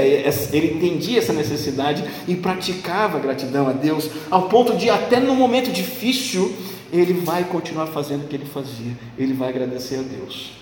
ele 0.53 0.73
entendia 0.75 1.19
essa 1.19 1.33
necessidade 1.33 2.05
e 2.27 2.35
praticava 2.35 3.19
gratidão 3.19 3.69
a 3.69 3.73
Deus, 3.73 4.11
ao 4.31 4.49
ponto 4.49 4.77
de 4.77 4.91
até 4.91 5.21
no 5.21 5.35
momento 5.35 5.71
difícil, 5.71 6.53
ele 6.93 7.13
vai 7.13 7.45
continuar 7.45 7.87
fazendo 7.87 8.25
o 8.25 8.29
que 8.29 8.35
ele 8.35 8.47
fazia, 8.47 8.93
ele 9.17 9.33
vai 9.33 9.49
agradecer 9.49 9.97
a 9.97 10.03
Deus. 10.03 10.53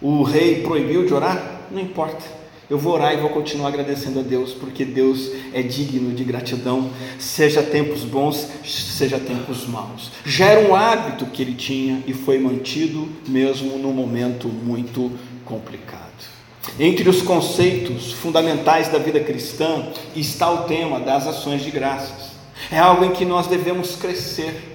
O 0.00 0.24
rei 0.24 0.62
proibiu 0.62 1.06
de 1.06 1.14
orar? 1.14 1.68
Não 1.70 1.80
importa. 1.80 2.42
Eu 2.68 2.78
vou 2.78 2.94
orar 2.94 3.12
e 3.12 3.18
vou 3.18 3.28
continuar 3.28 3.68
agradecendo 3.68 4.20
a 4.20 4.22
Deus, 4.22 4.52
porque 4.52 4.84
Deus 4.84 5.30
é 5.52 5.62
digno 5.62 6.14
de 6.14 6.24
gratidão, 6.24 6.90
seja 7.18 7.62
tempos 7.62 8.02
bons, 8.02 8.48
seja 8.64 9.18
tempos 9.18 9.66
maus. 9.66 10.10
Já 10.24 10.46
era 10.46 10.68
um 10.68 10.74
hábito 10.74 11.26
que 11.26 11.42
ele 11.42 11.54
tinha 11.54 12.02
e 12.06 12.14
foi 12.14 12.38
mantido 12.38 13.06
mesmo 13.28 13.76
num 13.76 13.92
momento 13.92 14.48
muito 14.48 15.12
complicado. 15.44 16.10
Entre 16.78 17.08
os 17.08 17.22
conceitos 17.22 18.12
fundamentais 18.12 18.88
da 18.88 18.98
vida 18.98 19.20
cristã 19.20 19.88
está 20.14 20.50
o 20.50 20.64
tema 20.64 21.00
das 21.00 21.26
ações 21.26 21.62
de 21.62 21.70
graças. 21.70 22.32
É 22.70 22.78
algo 22.78 23.04
em 23.04 23.10
que 23.10 23.24
nós 23.24 23.46
devemos 23.46 23.96
crescer. 23.96 24.70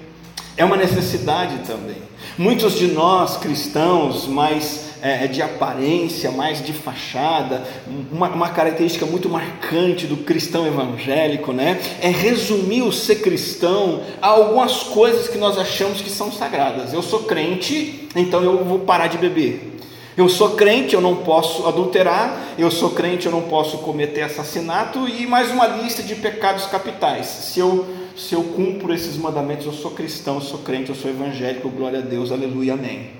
É 0.56 0.64
uma 0.64 0.76
necessidade 0.76 1.58
também. 1.66 1.96
Muitos 2.36 2.74
de 2.74 2.88
nós 2.88 3.36
cristãos, 3.36 4.26
mais 4.26 4.88
é, 5.00 5.24
é, 5.24 5.26
de 5.28 5.40
aparência, 5.40 6.30
mais 6.30 6.64
de 6.64 6.72
fachada, 6.72 7.64
uma, 8.10 8.28
uma, 8.28 8.48
característica 8.48 9.06
muito 9.06 9.28
marcante 9.28 10.06
do 10.06 10.16
cristão 10.18 10.66
evangélico, 10.66 11.52
né? 11.52 11.80
É 12.00 12.08
resumir 12.08 12.82
o 12.82 12.92
ser 12.92 13.16
cristão 13.16 14.02
a 14.20 14.28
algumas 14.28 14.82
coisas 14.82 15.28
que 15.28 15.38
nós 15.38 15.56
achamos 15.56 16.00
que 16.00 16.10
são 16.10 16.32
sagradas. 16.32 16.92
Eu 16.92 17.02
sou 17.02 17.20
crente, 17.20 18.08
então 18.14 18.42
eu 18.42 18.64
vou 18.64 18.80
parar 18.80 19.06
de 19.06 19.18
beber. 19.18 19.78
Eu 20.18 20.28
sou 20.28 20.56
crente, 20.56 20.94
eu 20.96 21.00
não 21.00 21.14
posso 21.14 21.64
adulterar, 21.68 22.56
eu 22.58 22.72
sou 22.72 22.90
crente, 22.90 23.26
eu 23.26 23.30
não 23.30 23.42
posso 23.42 23.78
cometer 23.78 24.22
assassinato 24.22 25.08
e 25.08 25.28
mais 25.28 25.52
uma 25.52 25.64
lista 25.68 26.02
de 26.02 26.16
pecados 26.16 26.66
capitais. 26.66 27.26
Se 27.26 27.60
eu 27.60 27.86
se 28.16 28.34
eu 28.34 28.42
cumpro 28.42 28.92
esses 28.92 29.16
mandamentos, 29.16 29.64
eu 29.64 29.72
sou 29.72 29.92
cristão, 29.92 30.34
eu 30.34 30.40
sou 30.40 30.58
crente, 30.58 30.88
eu 30.90 30.96
sou 30.96 31.08
evangélico, 31.08 31.68
glória 31.68 32.00
a 32.00 32.02
Deus, 32.02 32.32
aleluia, 32.32 32.72
amém. 32.72 33.12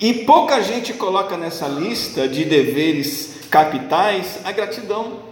E 0.00 0.24
pouca 0.24 0.62
gente 0.62 0.94
coloca 0.94 1.36
nessa 1.36 1.68
lista 1.68 2.26
de 2.26 2.46
deveres 2.46 3.40
capitais 3.50 4.38
a 4.46 4.50
gratidão. 4.50 5.24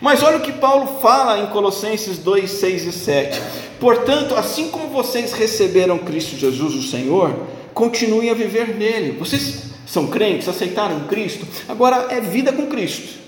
Mas 0.00 0.22
olha 0.22 0.38
o 0.38 0.40
que 0.40 0.52
Paulo 0.52 0.98
fala 0.98 1.40
em 1.40 1.46
Colossenses 1.48 2.16
2, 2.16 2.50
6 2.50 2.86
e 2.86 2.92
7. 2.92 3.42
Portanto, 3.78 4.34
assim 4.34 4.70
como 4.70 4.88
vocês 4.88 5.34
receberam 5.34 5.98
Cristo 5.98 6.36
Jesus, 6.36 6.74
o 6.74 6.82
Senhor, 6.82 7.34
continuem 7.74 8.30
a 8.30 8.34
viver 8.34 8.74
nele. 8.74 9.12
Vocês 9.18 9.65
são 9.86 10.08
crentes, 10.08 10.48
aceitaram 10.48 11.06
Cristo, 11.06 11.46
agora 11.68 12.08
é 12.10 12.20
vida 12.20 12.52
com 12.52 12.66
Cristo. 12.66 13.24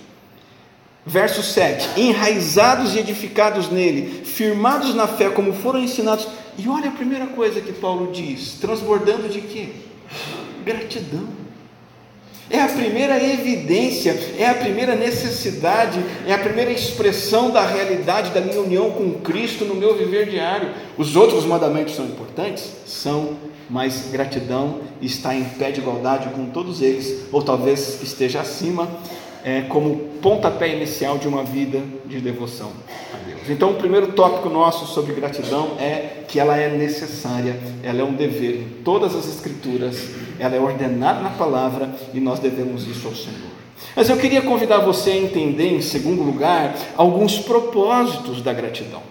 Verso 1.07 1.43
7: 1.43 1.99
Enraizados 1.99 2.95
e 2.95 2.99
edificados 2.99 3.71
nele, 3.71 4.25
firmados 4.25 4.95
na 4.95 5.07
fé, 5.07 5.31
como 5.31 5.55
foram 5.55 5.83
ensinados. 5.83 6.29
E 6.59 6.69
olha 6.69 6.89
a 6.89 6.93
primeira 6.93 7.29
coisa 7.29 7.63
que 7.63 7.73
Paulo 7.73 8.13
diz: 8.13 8.59
transbordando 8.61 9.29
de 9.29 9.41
quê? 9.41 9.69
Gratidão. 10.65 11.39
É 12.51 12.61
a 12.61 12.69
primeira 12.69 13.23
evidência, 13.23 14.19
é 14.39 14.49
a 14.49 14.55
primeira 14.55 14.95
necessidade, 14.95 16.03
é 16.27 16.33
a 16.33 16.39
primeira 16.39 16.73
expressão 16.73 17.51
da 17.51 17.67
realidade 17.67 18.31
da 18.31 18.41
minha 18.41 18.61
união 18.61 18.91
com 18.91 19.21
Cristo 19.21 19.67
no 19.67 19.75
meu 19.75 19.97
viver 19.97 20.31
diário. 20.31 20.71
Os 20.97 21.15
outros 21.15 21.45
mandamentos 21.45 21.95
são 21.95 22.07
importantes? 22.07 22.73
São, 22.87 23.37
mas 23.69 24.09
gratidão 24.11 24.81
está 25.01 25.35
em 25.35 25.45
pé 25.45 25.71
de 25.71 25.81
igualdade 25.81 26.29
com 26.31 26.47
todos 26.47 26.81
eles, 26.81 27.27
ou 27.33 27.43
talvez 27.43 28.03
esteja 28.03 28.41
acima, 28.41 28.89
é, 29.45 29.63
como 29.63 29.97
pontapé 30.21 30.75
inicial 30.75 31.19
de 31.19 31.29
uma 31.29 31.45
vida 31.45 31.81
de 32.07 32.21
devoção 32.21 32.73
a 33.15 33.17
Deus. 33.29 33.49
Então, 33.49 33.71
o 33.71 33.75
primeiro 33.75 34.13
tópico 34.13 34.49
nosso 34.49 34.87
sobre 34.87 35.15
gratidão 35.15 35.77
é 35.79 36.25
que 36.27 36.41
ela 36.41 36.57
é 36.57 36.69
necessária, 36.77 37.59
ela 37.83 38.01
é 38.01 38.05
um 38.05 38.15
dever. 38.15 38.63
Em 38.63 38.83
todas 38.83 39.15
as 39.15 39.27
Escrituras, 39.29 40.09
ela 40.39 40.55
é 40.55 40.61
ordenada 40.61 41.21
na 41.21 41.31
palavra 41.31 41.89
e 42.13 42.21
nós 42.21 42.39
devemos 42.39 42.87
isso 42.87 43.07
ao 43.07 43.15
Senhor. 43.15 43.59
Mas 43.95 44.09
eu 44.11 44.17
queria 44.17 44.43
convidar 44.43 44.79
você 44.79 45.11
a 45.11 45.17
entender, 45.17 45.73
em 45.73 45.81
segundo 45.81 46.23
lugar, 46.23 46.77
alguns 46.97 47.39
propósitos 47.39 48.43
da 48.43 48.53
gratidão. 48.53 49.03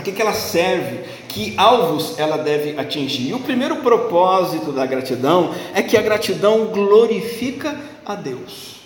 Para 0.00 0.04
que, 0.06 0.12
que 0.12 0.22
ela 0.22 0.32
serve? 0.32 1.00
Que 1.28 1.52
alvos 1.58 2.18
ela 2.18 2.38
deve 2.38 2.80
atingir? 2.80 3.28
E 3.28 3.34
o 3.34 3.40
primeiro 3.40 3.76
propósito 3.82 4.72
da 4.72 4.86
gratidão 4.86 5.54
é 5.74 5.82
que 5.82 5.94
a 5.94 6.00
gratidão 6.00 6.68
glorifica 6.68 7.78
a 8.06 8.14
Deus. 8.14 8.76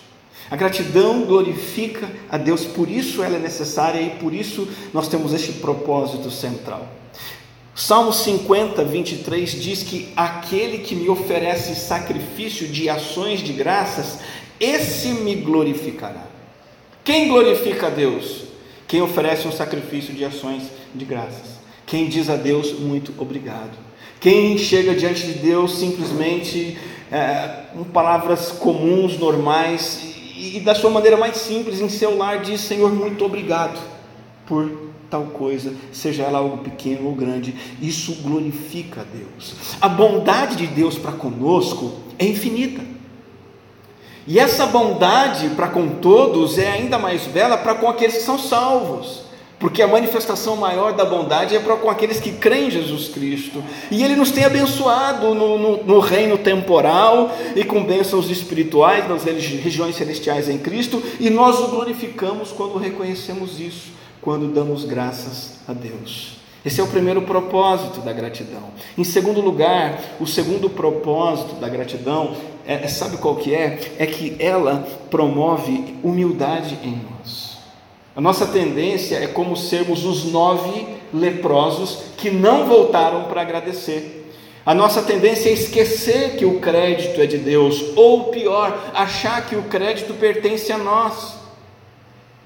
A 0.51 0.57
gratidão 0.57 1.21
glorifica 1.21 2.11
a 2.29 2.37
Deus, 2.37 2.65
por 2.65 2.89
isso 2.89 3.23
ela 3.23 3.37
é 3.37 3.39
necessária 3.39 4.01
e 4.01 4.09
por 4.19 4.33
isso 4.33 4.67
nós 4.93 5.07
temos 5.07 5.33
este 5.33 5.53
propósito 5.53 6.29
central. 6.29 6.85
Salmo 7.73 8.11
50, 8.11 8.83
23 8.83 9.51
diz 9.51 9.83
que 9.83 10.11
aquele 10.17 10.79
que 10.79 10.95
me 10.95 11.07
oferece 11.07 11.75
sacrifício 11.75 12.67
de 12.67 12.89
ações 12.89 13.39
de 13.39 13.53
graças, 13.53 14.19
esse 14.59 15.07
me 15.13 15.35
glorificará. 15.35 16.27
Quem 17.05 17.29
glorifica 17.29 17.87
a 17.87 17.89
Deus? 17.89 18.43
Quem 18.87 19.01
oferece 19.01 19.47
um 19.47 19.51
sacrifício 19.51 20.13
de 20.13 20.23
ações 20.23 20.63
de 20.95 21.05
graças. 21.05 21.59
Quem 21.85 22.07
diz 22.07 22.29
a 22.29 22.35
Deus 22.35 22.79
muito 22.79 23.13
obrigado. 23.17 23.77
Quem 24.19 24.57
chega 24.57 24.95
diante 24.95 25.25
de 25.27 25.33
Deus 25.33 25.77
simplesmente 25.77 26.77
é, 27.11 27.65
com 27.73 27.83
palavras 27.83 28.51
comuns, 28.51 29.17
normais 29.19 30.15
e, 30.35 30.59
da 30.59 30.73
sua 30.73 30.89
maneira 30.89 31.15
mais 31.15 31.37
simples, 31.37 31.79
em 31.79 31.89
seu 31.89 32.17
lar, 32.17 32.41
diz: 32.41 32.61
Senhor, 32.61 32.91
muito 32.91 33.23
obrigado 33.23 33.79
por 34.45 34.85
tal 35.09 35.23
coisa, 35.25 35.73
seja 35.91 36.23
ela 36.23 36.39
algo 36.39 36.57
pequeno 36.57 37.07
ou 37.07 37.15
grande, 37.15 37.55
isso 37.81 38.15
glorifica 38.21 39.01
a 39.01 39.03
Deus. 39.03 39.55
A 39.79 39.87
bondade 39.87 40.55
de 40.55 40.67
Deus 40.67 40.97
para 40.97 41.11
conosco 41.11 41.93
é 42.17 42.25
infinita. 42.25 42.81
E 44.27 44.39
essa 44.39 44.65
bondade 44.65 45.49
para 45.49 45.67
com 45.67 45.87
todos 45.87 46.57
é 46.57 46.67
ainda 46.67 46.97
mais 46.97 47.27
bela 47.27 47.57
para 47.57 47.75
com 47.75 47.87
aqueles 47.87 48.17
que 48.17 48.23
são 48.23 48.39
salvos. 48.39 49.23
Porque 49.59 49.81
a 49.81 49.87
manifestação 49.87 50.55
maior 50.57 50.93
da 50.93 51.05
bondade 51.05 51.55
é 51.55 51.59
para 51.59 51.77
com 51.77 51.89
aqueles 51.89 52.19
que 52.19 52.33
creem 52.33 52.67
em 52.67 52.71
Jesus 52.71 53.07
Cristo. 53.07 53.63
E 53.89 54.03
Ele 54.03 54.15
nos 54.15 54.31
tem 54.31 54.43
abençoado 54.43 55.33
no, 55.33 55.57
no, 55.57 55.83
no, 55.83 55.99
reino 55.99 56.37
temporal 56.37 57.31
e 57.55 57.63
com 57.63 57.83
bênçãos 57.83 58.29
espirituais 58.29 59.07
nas 59.07 59.23
regiões 59.23 59.95
celestiais 59.95 60.49
em 60.49 60.57
Cristo. 60.57 61.01
E 61.19 61.29
nós 61.29 61.59
o 61.59 61.67
glorificamos 61.69 62.51
quando 62.51 62.77
reconhecemos 62.77 63.59
isso, 63.59 63.93
quando 64.21 64.53
damos 64.53 64.83
graças 64.83 65.59
a 65.67 65.73
Deus. 65.73 66.35
Esse 66.65 66.81
é 66.81 66.83
o 66.83 66.87
primeiro 66.87 67.21
propósito 67.21 68.01
da 68.01 68.11
gratidão. 68.11 68.63
Em 68.97 69.03
segundo 69.03 69.39
lugar, 69.39 70.01
o 70.19 70.25
segundo 70.25 70.67
propósito 70.67 71.55
da 71.55 71.69
gratidão, 71.69 72.35
é, 72.65 72.73
é 72.73 72.87
sabe 72.87 73.17
qual 73.17 73.35
que 73.35 73.53
é? 73.53 73.79
É 73.99 74.07
que 74.07 74.35
ela 74.39 74.85
promove 75.11 75.95
humildade 76.03 76.77
em 76.83 76.99
nós. 77.09 77.44
A 78.15 78.21
nossa 78.21 78.45
tendência 78.45 79.17
é 79.17 79.27
como 79.27 79.57
sermos 79.57 80.05
os 80.05 80.23
nove 80.31 80.87
leprosos 81.13 81.99
que 82.17 82.31
não 82.31 82.65
voltaram 82.65 83.25
para 83.25 83.41
agradecer. 83.41 84.31
A 84.65 84.73
nossa 84.73 85.01
tendência 85.01 85.49
é 85.49 85.53
esquecer 85.53 86.37
que 86.37 86.45
o 86.45 86.59
crédito 86.59 87.19
é 87.19 87.25
de 87.25 87.37
Deus, 87.37 87.91
ou 87.95 88.25
pior, 88.25 88.91
achar 88.93 89.45
que 89.45 89.55
o 89.55 89.63
crédito 89.63 90.13
pertence 90.13 90.71
a 90.71 90.77
nós. 90.77 91.35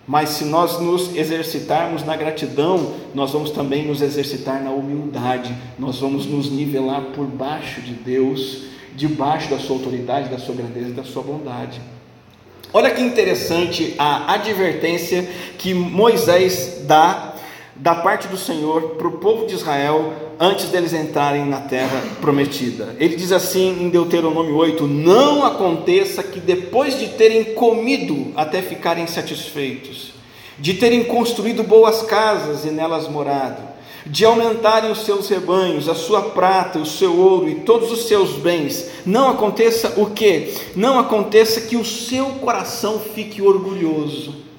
Mas 0.08 0.30
se 0.30 0.44
nós 0.44 0.80
nos 0.80 1.16
exercitarmos 1.16 2.04
na 2.04 2.16
gratidão, 2.16 2.96
nós 3.14 3.32
vamos 3.32 3.52
também 3.52 3.86
nos 3.86 4.02
exercitar 4.02 4.62
na 4.64 4.72
humildade, 4.72 5.56
nós 5.78 6.00
vamos 6.00 6.26
nos 6.26 6.50
nivelar 6.50 7.04
por 7.14 7.28
baixo 7.28 7.80
de 7.80 7.94
Deus, 7.94 8.64
debaixo 8.96 9.52
da 9.52 9.60
Sua 9.60 9.76
autoridade, 9.76 10.30
da 10.30 10.40
Sua 10.40 10.56
grandeza 10.56 10.90
e 10.90 10.94
da 10.94 11.04
Sua 11.04 11.22
bondade. 11.22 11.80
Olha 12.72 12.92
que 12.92 13.02
interessante 13.02 13.96
a 13.98 14.34
advertência 14.34 15.28
que 15.58 15.74
Moisés 15.74 16.82
dá 16.84 17.34
da 17.76 17.96
parte 17.96 18.28
do 18.28 18.38
Senhor 18.38 18.92
para 18.92 19.08
o 19.08 19.14
povo 19.14 19.48
de 19.48 19.56
Israel 19.56 20.14
antes 20.40 20.66
deles 20.66 20.94
entrarem 20.94 21.46
na 21.46 21.62
terra 21.62 22.04
prometida. 22.22 22.96
Ele 23.00 23.16
diz 23.16 23.32
assim 23.32 23.86
em 23.86 23.90
Deuteronômio 23.90 24.56
8: 24.56 24.86
Não 24.86 25.44
aconteça 25.44 26.22
que 26.22 26.40
depois 26.40 27.00
de 27.00 27.08
terem 27.08 27.56
comido 27.56 28.32
até 28.36 28.62
ficarem 28.62 29.08
satisfeitos, 29.08 30.14
de 30.60 30.76
terem 30.76 31.06
construído 31.06 31.64
boas 31.64 32.04
casas 32.04 32.66
e 32.66 32.70
nelas 32.70 33.08
morado, 33.08 33.64
de 34.06 34.26
aumentarem 34.26 34.92
os 34.92 35.06
seus 35.06 35.28
rebanhos, 35.30 35.90
a 35.90 35.96
sua 35.96 36.22
prata, 36.22 36.80
o 36.80 36.86
seu 36.86 37.18
ouro 37.18 37.50
e 37.50 37.56
todos 37.56 37.92
os 37.92 38.08
seus 38.08 38.32
bens, 38.34 38.90
não 39.06 39.30
aconteça 39.30 39.94
o 39.98 40.08
que? 40.08 40.54
Não 40.76 40.98
aconteça 41.00 41.62
que 41.62 41.76
o 41.76 41.86
seu 41.86 42.26
coração 42.42 43.00
fique 43.00 43.42
orgulhoso 43.42 44.50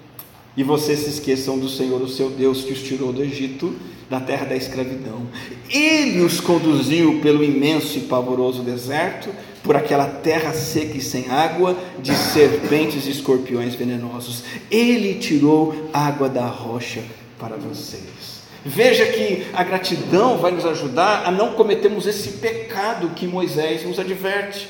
e 0.56 0.62
vocês 0.62 1.00
se 1.00 1.10
esqueçam 1.10 1.58
do 1.58 1.68
Senhor, 1.68 2.02
o 2.02 2.08
seu 2.08 2.28
Deus, 2.28 2.64
que 2.64 2.72
os 2.72 2.82
tirou 2.82 3.12
do 3.12 3.22
Egito, 3.22 3.74
da 4.10 4.20
terra 4.20 4.46
da 4.46 4.56
escravidão. 4.56 5.22
Ele 5.70 6.20
os 6.20 6.40
conduziu 6.40 7.20
pelo 7.22 7.44
imenso 7.44 7.96
e 7.98 8.02
pavoroso 8.02 8.62
deserto, 8.62 9.30
por 9.62 9.76
aquela 9.76 10.06
terra 10.06 10.52
seca 10.52 10.96
e 10.96 11.00
sem 11.00 11.30
água, 11.30 11.76
de 12.02 12.14
serpentes 12.14 13.06
e 13.06 13.10
escorpiões 13.10 13.74
venenosos. 13.74 14.42
Ele 14.70 15.14
tirou 15.14 15.88
água 15.92 16.28
da 16.28 16.46
rocha 16.46 17.02
para 17.38 17.56
vocês. 17.56 18.39
Veja 18.64 19.06
que 19.06 19.46
a 19.54 19.64
gratidão 19.64 20.36
vai 20.36 20.50
nos 20.50 20.66
ajudar 20.66 21.26
a 21.26 21.30
não 21.30 21.52
cometermos 21.52 22.06
esse 22.06 22.38
pecado 22.38 23.10
que 23.10 23.26
Moisés 23.26 23.84
nos 23.84 23.98
adverte. 23.98 24.68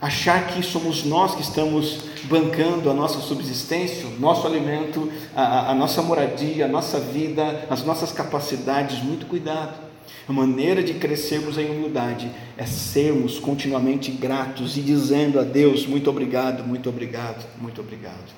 Achar 0.00 0.48
que 0.48 0.62
somos 0.62 1.04
nós 1.04 1.34
que 1.34 1.40
estamos 1.40 2.00
bancando 2.24 2.90
a 2.90 2.94
nossa 2.94 3.20
subsistência, 3.20 4.06
o 4.06 4.20
nosso 4.20 4.46
alimento, 4.46 5.10
a, 5.34 5.70
a 5.70 5.74
nossa 5.74 6.02
moradia, 6.02 6.64
a 6.64 6.68
nossa 6.68 6.98
vida, 6.98 7.66
as 7.70 7.84
nossas 7.84 8.12
capacidades. 8.12 9.02
Muito 9.02 9.26
cuidado. 9.26 9.84
A 10.28 10.32
maneira 10.32 10.82
de 10.82 10.94
crescermos 10.94 11.56
em 11.56 11.70
humildade 11.70 12.30
é 12.56 12.66
sermos 12.66 13.38
continuamente 13.38 14.10
gratos 14.10 14.76
e 14.76 14.80
dizendo 14.80 15.38
a 15.38 15.42
Deus: 15.42 15.86
muito 15.86 16.10
obrigado, 16.10 16.64
muito 16.64 16.88
obrigado, 16.88 17.46
muito 17.60 17.80
obrigado. 17.80 18.32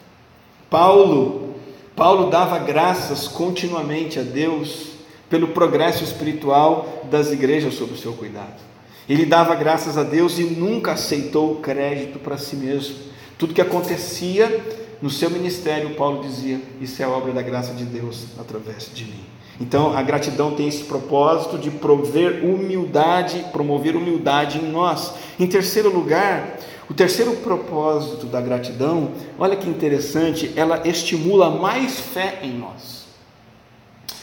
Paulo 0.69 1.56
Paulo 1.97 2.29
dava 2.29 2.59
graças 2.59 3.27
continuamente 3.27 4.19
a 4.19 4.23
Deus 4.23 4.89
pelo 5.31 5.49
progresso 5.49 6.05
espiritual 6.05 7.07
das 7.11 7.33
igrejas 7.33 7.73
sob 7.73 7.95
o 7.95 7.97
seu 7.97 8.13
cuidado. 8.13 8.61
Ele 9.09 9.25
dava 9.25 9.55
graças 9.55 9.97
a 9.97 10.03
Deus 10.03 10.39
e 10.39 10.43
nunca 10.43 10.93
aceitou 10.93 11.53
o 11.53 11.57
crédito 11.57 12.19
para 12.19 12.37
si 12.37 12.55
mesmo. 12.55 12.97
Tudo 13.39 13.55
que 13.55 13.63
acontecia 13.63 14.63
no 15.01 15.09
seu 15.09 15.31
ministério, 15.31 15.95
Paulo 15.95 16.23
dizia: 16.23 16.61
Isso 16.83 17.03
é 17.03 17.07
obra 17.07 17.33
da 17.33 17.41
graça 17.41 17.73
de 17.73 17.85
Deus 17.85 18.27
através 18.39 18.91
de 18.93 19.05
mim. 19.07 19.25
Então, 19.59 19.97
a 19.97 20.03
gratidão 20.03 20.55
tem 20.55 20.69
esse 20.69 20.85
propósito 20.85 21.57
de 21.57 21.71
prover 21.71 22.45
humildade, 22.45 23.43
promover 23.53 23.97
humildade 23.97 24.59
em 24.59 24.71
nós. 24.71 25.15
Em 25.41 25.47
terceiro 25.47 25.91
lugar, 25.91 26.59
o 26.89 26.95
terceiro 26.95 27.37
propósito 27.37 28.27
da 28.27 28.41
gratidão, 28.41 29.13
olha 29.39 29.57
que 29.57 29.69
interessante, 29.69 30.53
ela 30.55 30.87
estimula 30.87 31.51
mais 31.51 31.99
fé 31.99 32.41
em 32.43 32.53
nós. 32.53 33.07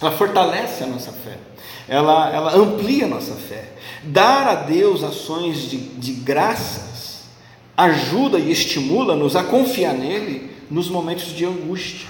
Ela 0.02 0.12
fortalece 0.12 0.84
a 0.84 0.88
nossa 0.88 1.12
fé. 1.12 1.38
Ela, 1.88 2.34
ela 2.34 2.56
amplia 2.56 3.06
a 3.06 3.10
nossa 3.10 3.34
fé. 3.34 3.74
Dar 4.04 4.48
a 4.48 4.56
Deus 4.56 5.04
ações 5.04 5.70
de, 5.70 5.78
de 5.78 6.14
graças 6.14 6.94
ajuda 7.76 8.38
e 8.38 8.52
estimula-nos 8.52 9.36
a 9.36 9.44
confiar 9.44 9.94
nele 9.94 10.52
nos 10.70 10.90
momentos 10.90 11.36
de 11.36 11.46
angústia. 11.46 12.08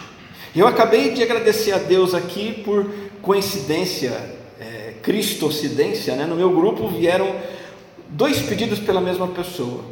Eu 0.56 0.68
acabei 0.68 1.12
de 1.12 1.24
agradecer 1.24 1.72
a 1.72 1.78
Deus 1.78 2.14
aqui 2.14 2.62
por 2.64 2.92
coincidência, 3.22 4.12
é, 4.60 4.94
cristocidência, 5.02 6.16
né? 6.16 6.26
no 6.26 6.36
meu 6.36 6.52
grupo 6.52 6.88
vieram 6.88 7.36
dois 8.14 8.42
pedidos 8.42 8.80
pela 8.80 9.02
mesma 9.02 9.28
pessoa. 9.28 9.84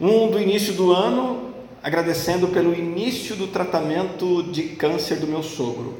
Um 0.00 0.30
do 0.30 0.40
início 0.40 0.74
do 0.74 0.92
ano, 0.92 1.50
agradecendo 1.82 2.48
pelo 2.48 2.74
início 2.74 3.34
do 3.34 3.46
tratamento 3.46 4.42
de 4.44 4.62
câncer 4.62 5.16
do 5.16 5.26
meu 5.26 5.42
sogro. 5.42 5.98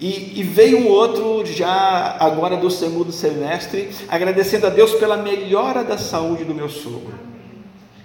E, 0.00 0.40
e, 0.40 0.42
veio 0.42 0.78
um 0.78 0.88
outro 0.88 1.46
já 1.46 2.16
agora 2.18 2.56
do 2.56 2.68
segundo 2.68 3.12
semestre, 3.12 3.90
agradecendo 4.08 4.66
a 4.66 4.70
Deus 4.70 4.92
pela 4.94 5.16
melhora 5.16 5.84
da 5.84 5.96
saúde 5.96 6.44
do 6.44 6.52
meu 6.52 6.68
sogro. 6.68 7.14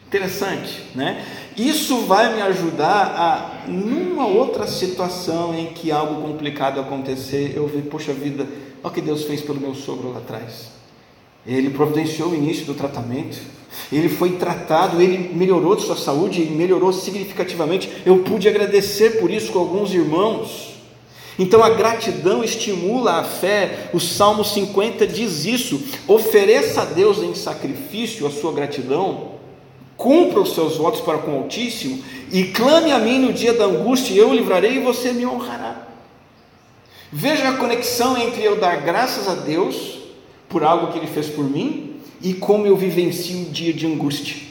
Interessante, 0.06 0.84
né? 0.94 1.26
Isso 1.58 2.02
vai 2.02 2.36
me 2.36 2.42
ajudar 2.44 3.66
a, 3.66 3.68
numa 3.68 4.28
outra 4.28 4.68
situação 4.68 5.56
em 5.58 5.68
que 5.68 5.92
algo 5.92 6.22
complicado 6.22 6.80
acontecer, 6.80 7.54
eu 7.56 7.68
ver, 7.68 7.84
poxa 7.84 8.14
vida, 8.14 8.46
olha 8.84 8.92
o 8.92 8.94
que 8.94 9.02
Deus 9.02 9.24
fez 9.24 9.42
pelo 9.42 9.60
meu 9.60 9.74
sogro 9.74 10.12
lá 10.12 10.20
atrás. 10.20 10.77
Ele 11.48 11.70
providenciou 11.70 12.32
o 12.32 12.36
início 12.36 12.66
do 12.66 12.74
tratamento, 12.74 13.38
ele 13.92 14.10
foi 14.10 14.32
tratado, 14.32 15.02
ele 15.02 15.34
melhorou 15.34 15.76
de 15.76 15.84
sua 15.84 15.96
saúde, 15.96 16.42
melhorou 16.42 16.92
significativamente. 16.92 17.90
Eu 18.06 18.20
pude 18.20 18.48
agradecer 18.48 19.20
por 19.20 19.32
isso 19.32 19.52
com 19.52 19.60
alguns 19.60 19.94
irmãos. 19.94 20.76
Então 21.40 21.64
a 21.64 21.70
gratidão 21.70 22.44
estimula 22.44 23.20
a 23.20 23.24
fé. 23.24 23.90
O 23.94 24.00
Salmo 24.00 24.44
50 24.44 25.08
diz 25.08 25.46
isso: 25.46 25.82
ofereça 26.08 26.82
a 26.82 26.86
Deus 26.86 27.20
em 27.20 27.34
sacrifício 27.34 28.28
a 28.28 28.32
sua 28.32 28.52
gratidão, 28.52 29.32
cumpra 29.96 30.42
os 30.42 30.54
seus 30.54 30.76
votos 30.76 31.00
para 31.02 31.20
com 31.20 31.32
o 31.32 31.44
Altíssimo 31.44 32.04
e 32.32 32.46
clame 32.46 32.92
a 32.92 33.00
mim 33.00 33.20
no 33.20 33.32
dia 33.32 33.54
da 33.54 33.66
angústia, 33.66 34.14
e 34.14 34.18
eu 34.18 34.30
o 34.30 34.34
livrarei 34.34 34.78
e 34.78 34.84
você 34.84 35.14
me 35.14 35.26
honrará. 35.26 35.88
Veja 37.10 37.48
a 37.48 37.54
conexão 37.54 38.18
entre 38.18 38.44
eu 38.44 38.60
dar 38.60 38.82
graças 38.82 39.30
a 39.30 39.36
Deus 39.36 39.97
por 40.50 40.64
algo 40.64 40.92
que 40.92 40.98
Ele 40.98 41.08
fez 41.08 41.28
por 41.28 41.44
mim 41.44 41.96
e 42.22 42.34
como 42.34 42.66
eu 42.66 42.76
vivencio 42.76 43.42
o 43.42 43.46
dia 43.46 43.74
de 43.74 43.86
angústia. 43.86 44.48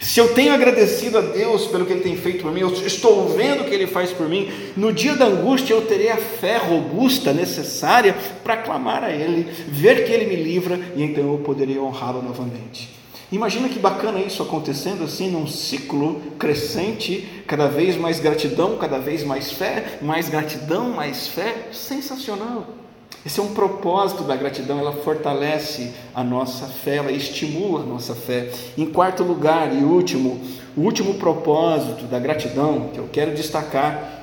Se 0.00 0.20
eu 0.20 0.32
tenho 0.32 0.54
agradecido 0.54 1.18
a 1.18 1.20
Deus 1.20 1.66
pelo 1.66 1.84
que 1.84 1.92
Ele 1.92 2.02
tem 2.02 2.16
feito 2.16 2.42
por 2.42 2.52
mim, 2.52 2.60
eu 2.60 2.72
estou 2.72 3.28
vendo 3.28 3.62
o 3.62 3.64
que 3.64 3.74
Ele 3.74 3.86
faz 3.86 4.12
por 4.12 4.28
mim, 4.28 4.48
no 4.76 4.92
dia 4.92 5.14
da 5.14 5.26
angústia 5.26 5.74
eu 5.74 5.82
terei 5.82 6.10
a 6.10 6.16
fé 6.16 6.56
robusta 6.56 7.32
necessária 7.32 8.16
para 8.44 8.56
clamar 8.56 9.02
a 9.02 9.10
Ele, 9.10 9.46
ver 9.68 10.06
que 10.06 10.12
Ele 10.12 10.26
me 10.26 10.36
livra 10.42 10.78
e 10.94 11.02
então 11.02 11.32
eu 11.32 11.38
poderei 11.38 11.78
honrá-lo 11.78 12.22
novamente. 12.22 13.00
Imagina 13.32 13.68
que 13.68 13.78
bacana 13.78 14.18
isso 14.18 14.42
acontecendo 14.42 15.04
assim 15.04 15.30
num 15.30 15.46
ciclo 15.46 16.20
crescente, 16.38 17.28
cada 17.46 17.68
vez 17.68 17.96
mais 17.96 18.18
gratidão, 18.18 18.76
cada 18.76 18.98
vez 18.98 19.22
mais 19.22 19.52
fé, 19.52 19.98
mais 20.02 20.28
gratidão, 20.28 20.90
mais 20.90 21.28
fé, 21.28 21.68
sensacional. 21.72 22.79
Esse 23.24 23.38
é 23.38 23.42
um 23.42 23.52
propósito 23.52 24.22
da 24.24 24.34
gratidão, 24.34 24.78
ela 24.78 24.92
fortalece 24.92 25.92
a 26.14 26.24
nossa 26.24 26.66
fé, 26.66 26.96
ela 26.96 27.12
estimula 27.12 27.82
a 27.82 27.86
nossa 27.86 28.14
fé. 28.14 28.50
Em 28.78 28.86
quarto 28.86 29.22
lugar 29.22 29.74
e 29.74 29.84
último, 29.84 30.40
o 30.74 30.80
último 30.80 31.14
propósito 31.14 32.04
da 32.04 32.18
gratidão 32.18 32.88
que 32.94 32.98
eu 32.98 33.08
quero 33.12 33.34
destacar 33.34 34.22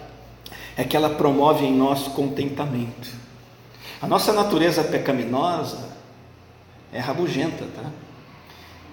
é 0.75 0.83
que 0.83 0.97
ela 0.97 1.11
promove 1.11 1.63
em 1.63 1.75
nós 1.75 2.07
contentamento. 2.07 3.09
A 4.01 4.07
nossa 4.07 4.33
natureza 4.33 4.83
pecaminosa 4.83 5.89
é 6.91 6.99
rabugenta, 6.99 7.65
tá? 7.75 7.83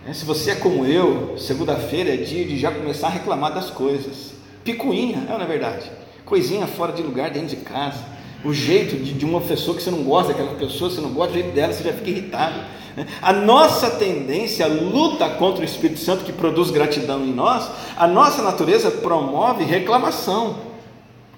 É, 0.07 0.13
se 0.13 0.27
você 0.27 0.51
é 0.51 0.55
como 0.55 0.85
eu, 0.85 1.39
segunda-feira 1.39 2.13
é 2.13 2.17
dia 2.19 2.45
de 2.45 2.59
já 2.59 2.71
começar 2.71 3.07
a 3.07 3.11
reclamar 3.11 3.55
das 3.55 3.71
coisas. 3.71 4.35
Picuinha, 4.63 5.27
é 5.31 5.39
na 5.39 5.47
verdade. 5.47 5.91
Coisinha 6.27 6.67
fora 6.67 6.93
de 6.93 7.03
lugar 7.03 7.31
dentro 7.31 7.49
de 7.49 7.57
casa 7.57 8.14
o 8.45 8.53
jeito 8.53 8.97
de, 8.97 9.15
de, 9.15 9.25
uma 9.25 9.41
pessoa 9.41 9.77
que 9.77 9.83
você 9.83 9.91
não 9.91 10.03
gosta 10.05 10.33
daquela 10.33 10.55
pessoa, 10.55 10.91
você 10.91 11.01
não 11.01 11.11
gosta 11.11 11.33
do 11.33 11.39
jeito 11.41 11.55
dela, 11.55 11.73
você 11.73 11.83
já 11.83 11.93
fica 11.93 12.11
irritado. 12.11 12.61
Né? 12.95 13.07
A 13.23 13.33
nossa 13.33 13.91
tendência, 13.91 14.67
luta 14.67 15.29
contra 15.31 15.63
o 15.63 15.65
Espírito 15.65 16.01
Santo 16.01 16.25
que 16.25 16.33
produz 16.33 16.71
gratidão 16.71 17.25
em 17.25 17.33
nós, 17.33 17.71
a 17.97 18.07
nossa 18.07 18.43
natureza 18.43 18.91
promove 18.91 19.65
reclamação, 19.65 20.57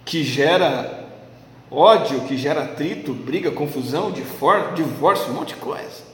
que 0.05 0.25
gera 0.25 1.07
ódio, 1.71 2.21
que 2.23 2.37
gera 2.37 2.65
atrito, 2.65 3.13
briga, 3.13 3.51
confusão, 3.51 4.11
divórcio, 4.11 5.31
um 5.31 5.35
monte 5.35 5.49
de 5.49 5.61
coisa. 5.61 6.07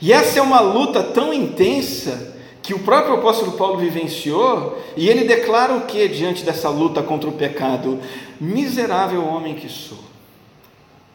E 0.00 0.12
essa 0.12 0.38
é 0.38 0.42
uma 0.42 0.60
luta 0.60 1.02
tão 1.02 1.32
intensa 1.32 2.39
que 2.62 2.74
o 2.74 2.80
próprio 2.80 3.14
apóstolo 3.14 3.52
Paulo 3.52 3.78
vivenciou, 3.78 4.78
e 4.96 5.08
ele 5.08 5.24
declara 5.24 5.74
o 5.76 5.82
que 5.82 6.08
diante 6.08 6.44
dessa 6.44 6.68
luta 6.68 7.02
contra 7.02 7.28
o 7.28 7.32
pecado? 7.32 7.98
Miserável 8.40 9.24
homem 9.24 9.54
que 9.54 9.68
sou. 9.68 9.98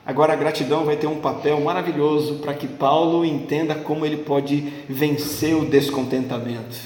Agora 0.05 0.34
a 0.34 0.36
gratidão 0.36 0.86
vai 0.86 0.95
ter 0.95 1.08
um 1.08 1.19
papel 1.19 1.60
maravilhoso 1.62 2.36
para 2.36 2.53
que 2.53 2.67
Paulo 2.67 3.25
entenda 3.25 3.73
como 3.73 4.05
ele 4.05 4.17
pode 4.17 4.71
vencer 4.88 5.55
o 5.55 5.65
descontentamento. 5.65 6.77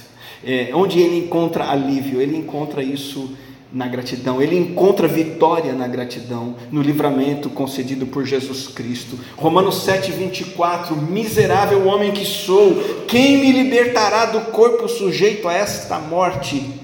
É, 0.42 0.70
onde 0.74 1.02
ele 1.02 1.18
encontra 1.18 1.70
alívio, 1.70 2.22
ele 2.22 2.38
encontra 2.38 2.82
isso 2.82 3.36
na 3.72 3.88
gratidão, 3.88 4.42
ele 4.42 4.58
encontra 4.58 5.08
vitória 5.08 5.74
na 5.74 5.88
gratidão, 5.88 6.56
no 6.72 6.82
livramento 6.82 7.50
concedido 7.50 8.08
por 8.08 8.26
Jesus 8.26 8.68
Cristo. 8.68 9.20
Romanos 9.38 9.84
7, 9.84 10.12
24: 10.12 10.96
Miserável 10.96 11.86
homem 11.88 12.12
que 12.12 12.26
sou, 12.26 13.06
quem 13.08 13.38
me 13.38 13.52
libertará 13.52 14.26
do 14.26 14.52
corpo 14.52 14.88
sujeito 14.88 15.48
a 15.48 15.54
esta 15.54 16.00
morte? 16.00 16.80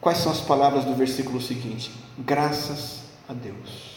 Quais 0.00 0.18
são 0.18 0.30
as 0.30 0.40
palavras 0.40 0.84
do 0.84 0.94
versículo 0.94 1.40
seguinte? 1.40 1.90
Graças 2.18 3.00
a 3.28 3.32
Deus. 3.32 3.88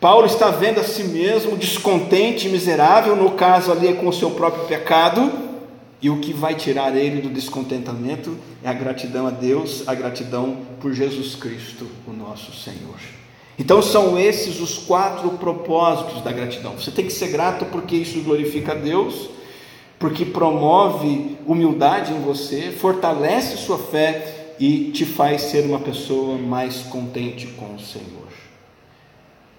Paulo 0.00 0.26
está 0.26 0.50
vendo 0.50 0.80
a 0.80 0.84
si 0.84 1.04
mesmo 1.04 1.56
descontente 1.56 2.48
miserável, 2.48 3.14
no 3.14 3.32
caso 3.32 3.70
ali 3.70 3.86
é 3.86 3.92
com 3.92 4.08
o 4.08 4.12
seu 4.12 4.32
próprio 4.32 4.64
pecado, 4.64 5.51
e 6.02 6.10
o 6.10 6.18
que 6.18 6.32
vai 6.32 6.56
tirar 6.56 6.96
ele 6.96 7.20
do 7.20 7.30
descontentamento 7.30 8.36
é 8.62 8.68
a 8.68 8.72
gratidão 8.72 9.28
a 9.28 9.30
Deus, 9.30 9.86
a 9.86 9.94
gratidão 9.94 10.58
por 10.80 10.92
Jesus 10.92 11.36
Cristo, 11.36 11.86
o 12.08 12.12
nosso 12.12 12.52
Senhor. 12.52 12.98
Então 13.56 13.80
são 13.80 14.18
esses 14.18 14.60
os 14.60 14.78
quatro 14.78 15.30
propósitos 15.38 16.20
da 16.22 16.32
gratidão. 16.32 16.72
Você 16.72 16.90
tem 16.90 17.06
que 17.06 17.12
ser 17.12 17.28
grato 17.28 17.66
porque 17.66 17.94
isso 17.94 18.20
glorifica 18.22 18.72
a 18.72 18.74
Deus, 18.74 19.30
porque 19.96 20.24
promove 20.24 21.36
humildade 21.46 22.12
em 22.12 22.20
você, 22.20 22.72
fortalece 22.72 23.56
sua 23.56 23.78
fé 23.78 24.54
e 24.58 24.90
te 24.90 25.04
faz 25.04 25.42
ser 25.42 25.64
uma 25.64 25.78
pessoa 25.78 26.36
mais 26.36 26.78
contente 26.82 27.46
com 27.46 27.76
o 27.76 27.80
Senhor. 27.80 28.21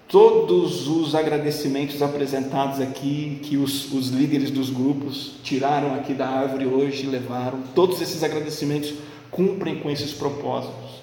Todos 0.08 0.86
os 0.86 1.14
agradecimentos 1.14 2.02
apresentados 2.02 2.80
aqui, 2.80 3.40
que 3.42 3.56
os, 3.56 3.92
os 3.92 4.08
líderes 4.08 4.50
dos 4.50 4.70
grupos 4.70 5.32
tiraram 5.42 5.94
aqui 5.94 6.12
da 6.12 6.28
árvore 6.28 6.66
hoje 6.66 7.04
e 7.04 7.06
levaram, 7.06 7.62
todos 7.74 8.00
esses 8.00 8.22
agradecimentos 8.22 8.92
cumprem 9.30 9.76
com 9.76 9.90
esses 9.90 10.12
propósitos. 10.12 11.02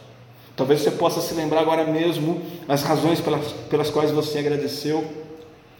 Talvez 0.55 0.81
você 0.81 0.91
possa 0.91 1.19
se 1.21 1.33
lembrar 1.33 1.61
agora 1.61 1.85
mesmo 1.85 2.41
as 2.67 2.83
razões 2.83 3.19
pelas, 3.19 3.51
pelas 3.69 3.89
quais 3.89 4.11
você 4.11 4.39
agradeceu 4.39 5.03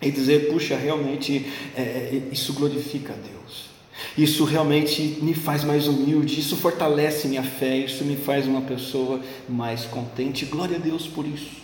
e 0.01 0.10
dizer: 0.10 0.51
puxa, 0.51 0.75
realmente 0.75 1.45
é, 1.75 2.21
isso 2.31 2.53
glorifica 2.53 3.13
a 3.13 3.15
Deus. 3.15 3.69
Isso 4.17 4.43
realmente 4.43 5.19
me 5.21 5.34
faz 5.34 5.63
mais 5.63 5.88
humilde, 5.88 6.39
isso 6.39 6.57
fortalece 6.57 7.27
minha 7.27 7.43
fé, 7.43 7.77
isso 7.77 8.03
me 8.03 8.15
faz 8.15 8.47
uma 8.47 8.62
pessoa 8.62 9.21
mais 9.47 9.86
contente. 9.86 10.45
Glória 10.45 10.77
a 10.77 10.79
Deus 10.79 11.07
por 11.07 11.25
isso. 11.25 11.61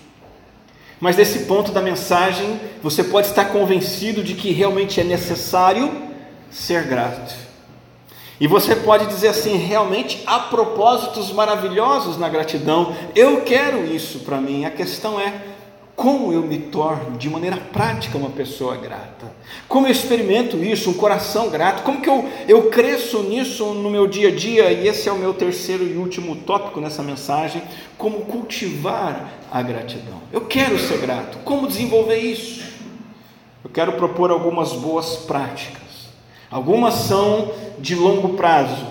Mas 0.99 1.17
nesse 1.17 1.39
ponto 1.39 1.71
da 1.71 1.81
mensagem, 1.81 2.59
você 2.81 3.03
pode 3.03 3.27
estar 3.27 3.45
convencido 3.45 4.23
de 4.23 4.33
que 4.33 4.51
realmente 4.51 4.99
é 4.99 5.03
necessário 5.03 5.91
ser 6.49 6.83
grato. 6.83 7.35
E 8.39 8.47
você 8.47 8.75
pode 8.75 9.07
dizer 9.07 9.29
assim: 9.29 9.57
realmente 9.57 10.23
há 10.25 10.39
propósitos 10.39 11.31
maravilhosos 11.31 12.17
na 12.17 12.29
gratidão, 12.29 12.95
eu 13.15 13.41
quero 13.41 13.85
isso 13.85 14.19
para 14.19 14.39
mim. 14.39 14.65
A 14.65 14.71
questão 14.71 15.19
é 15.19 15.33
como 15.97 16.31
eu 16.31 16.41
me 16.43 16.57
torno 16.57 17.17
de 17.17 17.29
maneira 17.29 17.57
prática 17.57 18.17
uma 18.17 18.29
pessoa 18.29 18.77
grata, 18.77 19.29
como 19.67 19.85
eu 19.85 19.91
experimento 19.91 20.55
isso, 20.63 20.89
um 20.89 20.93
coração 20.93 21.49
grato, 21.49 21.83
como 21.83 22.01
que 22.01 22.07
eu, 22.07 22.29
eu 22.47 22.69
cresço 22.69 23.21
nisso 23.23 23.65
no 23.73 23.89
meu 23.89 24.07
dia 24.07 24.29
a 24.29 24.35
dia, 24.35 24.71
e 24.71 24.87
esse 24.87 25.09
é 25.09 25.11
o 25.11 25.17
meu 25.17 25.33
terceiro 25.33 25.83
e 25.83 25.97
último 25.97 26.37
tópico 26.37 26.79
nessa 26.79 27.03
mensagem: 27.03 27.61
como 27.97 28.21
cultivar 28.21 29.33
a 29.51 29.61
gratidão. 29.61 30.21
Eu 30.31 30.41
quero 30.45 30.79
ser 30.79 30.99
grato, 30.99 31.39
como 31.39 31.67
desenvolver 31.67 32.19
isso? 32.19 32.63
Eu 33.61 33.69
quero 33.69 33.91
propor 33.93 34.31
algumas 34.31 34.71
boas 34.71 35.17
práticas 35.17 35.87
Algumas 36.49 36.93
são 36.93 37.51
de 37.77 37.93
longo 37.93 38.29
prazo, 38.29 38.87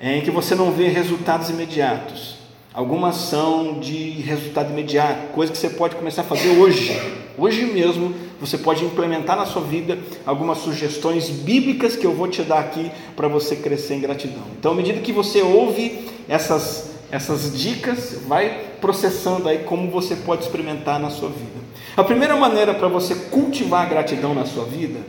em 0.00 0.20
que 0.20 0.30
você 0.30 0.54
não 0.54 0.70
vê 0.70 0.88
resultados 0.88 1.50
imediatos. 1.50 2.31
Algumas 2.74 3.16
são 3.16 3.80
de 3.80 4.10
resultado 4.22 4.72
imediato, 4.72 5.34
coisa 5.34 5.52
que 5.52 5.58
você 5.58 5.68
pode 5.68 5.94
começar 5.94 6.22
a 6.22 6.24
fazer 6.24 6.48
hoje. 6.58 6.98
Hoje 7.36 7.66
mesmo 7.66 8.14
você 8.40 8.56
pode 8.56 8.82
implementar 8.82 9.36
na 9.36 9.44
sua 9.44 9.60
vida 9.60 9.98
algumas 10.24 10.58
sugestões 10.58 11.28
bíblicas 11.28 11.96
que 11.96 12.06
eu 12.06 12.14
vou 12.14 12.28
te 12.28 12.42
dar 12.42 12.60
aqui 12.60 12.90
para 13.14 13.28
você 13.28 13.56
crescer 13.56 13.94
em 13.96 14.00
gratidão. 14.00 14.44
Então, 14.58 14.72
à 14.72 14.74
medida 14.74 15.00
que 15.00 15.12
você 15.12 15.42
ouve 15.42 16.08
essas, 16.26 16.92
essas 17.10 17.58
dicas, 17.58 18.18
vai 18.26 18.70
processando 18.80 19.50
aí 19.50 19.58
como 19.58 19.90
você 19.90 20.16
pode 20.16 20.42
experimentar 20.42 20.98
na 20.98 21.10
sua 21.10 21.28
vida. 21.28 21.60
A 21.94 22.02
primeira 22.02 22.34
maneira 22.36 22.72
para 22.72 22.88
você 22.88 23.14
cultivar 23.14 23.82
a 23.82 23.88
gratidão 23.88 24.32
na 24.32 24.46
sua 24.46 24.64
vida 24.64 25.00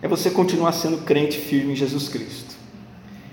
é 0.00 0.06
você 0.06 0.30
continuar 0.30 0.72
sendo 0.72 0.98
crente 0.98 1.38
firme 1.38 1.72
em 1.72 1.76
Jesus 1.76 2.08
Cristo. 2.08 2.53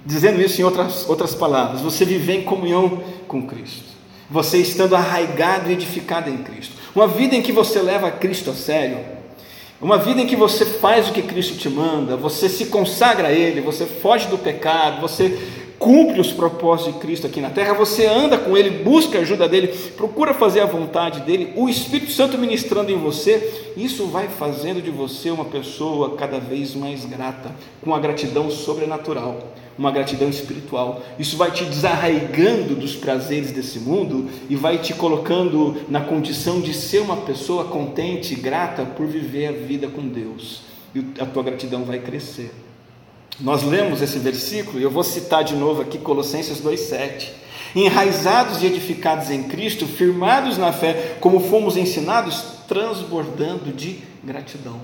Dizendo 0.06 0.42
isso 0.42 0.60
em 0.60 0.64
outras, 0.64 1.08
outras 1.08 1.36
palavras, 1.36 1.82
você 1.82 2.04
viver 2.04 2.34
em 2.34 2.44
comunhão 2.44 3.04
com 3.28 3.46
Cristo. 3.46 3.92
Você 4.30 4.58
estando 4.58 4.96
arraigado 4.96 5.70
e 5.70 5.74
edificado 5.74 6.30
em 6.30 6.38
Cristo. 6.38 6.74
Uma 6.96 7.08
vida 7.08 7.36
em 7.36 7.42
que 7.42 7.52
você 7.52 7.82
leva 7.82 8.10
Cristo 8.10 8.50
a 8.50 8.54
sério. 8.54 8.98
Uma 9.82 9.98
vida 9.98 10.22
em 10.22 10.28
que 10.28 10.36
você 10.36 10.64
faz 10.64 11.10
o 11.10 11.12
que 11.12 11.24
Cristo 11.24 11.58
te 11.58 11.68
manda, 11.68 12.16
você 12.16 12.48
se 12.48 12.68
consagra 12.68 13.30
a 13.30 13.32
Ele, 13.32 13.62
você 13.62 13.86
foge 13.86 14.28
do 14.28 14.38
pecado, 14.38 15.02
você 15.02 15.38
cumpre 15.80 16.22
os 16.22 16.32
propósitos 16.32 16.94
de 16.94 17.00
Cristo 17.00 17.26
aqui 17.26 17.42
na 17.42 17.50
terra, 17.50 17.74
você 17.74 18.06
anda 18.06 18.38
com 18.38 18.56
Ele, 18.56 18.84
busca 18.84 19.18
a 19.18 19.22
ajuda 19.22 19.50
dEle, 19.50 19.70
procura 19.98 20.36
fazer 20.36 20.60
a 20.60 20.68
vontade 20.68 21.22
dEle, 21.22 21.54
o 21.56 21.68
Espírito 21.68 22.12
Santo 22.12 22.38
ministrando 22.38 22.92
em 22.92 23.00
você, 23.00 23.72
isso 23.76 24.06
vai 24.06 24.28
fazendo 24.28 24.80
de 24.80 24.92
você 24.92 25.32
uma 25.32 25.46
pessoa 25.46 26.16
cada 26.16 26.40
vez 26.40 26.76
mais 26.76 27.04
grata, 27.04 27.52
com 27.82 27.90
uma 27.90 28.00
gratidão 28.00 28.52
sobrenatural, 28.52 29.40
uma 29.82 29.90
gratidão 29.90 30.30
espiritual. 30.30 31.02
Isso 31.18 31.36
vai 31.36 31.50
te 31.50 31.66
desarraigando 31.66 32.76
dos 32.76 32.96
prazeres 32.96 33.52
desse 33.52 33.80
mundo 33.80 34.30
e 34.48 34.56
vai 34.56 34.78
te 34.78 34.94
colocando 34.94 35.82
na 35.90 36.02
condição 36.02 36.62
de 36.62 36.72
ser 36.72 37.00
uma 37.00 37.18
pessoa 37.18 37.66
contente, 37.66 38.36
grata 38.36 38.86
por 38.86 39.08
viver 39.08 39.48
a 39.48 39.52
vida 39.52 39.88
com 39.88 40.08
Deus, 40.08 40.62
e 40.94 41.04
a 41.20 41.26
tua 41.26 41.42
gratidão 41.42 41.84
vai 41.84 41.98
crescer. 41.98 42.54
Nós 43.40 43.64
lemos 43.64 44.04
esse 44.04 44.20
versículo, 44.20 44.80
e 44.80 44.84
eu 44.84 44.92
vou 44.92 45.04
citar 45.04 45.44
de 45.44 45.56
novo 45.56 45.82
aqui 45.82 45.98
Colossenses 45.98 46.62
2,7. 46.62 47.30
Enraizados 47.76 48.62
e 48.62 48.68
edificados 48.68 49.32
em 49.32 49.44
Cristo, 49.44 49.88
firmados 49.88 50.60
na 50.60 50.72
fé, 50.72 51.18
como 51.20 51.40
fomos 51.40 51.76
ensinados, 51.76 52.44
transbordando 52.68 53.72
de 53.72 54.00
gratidão. 54.24 54.80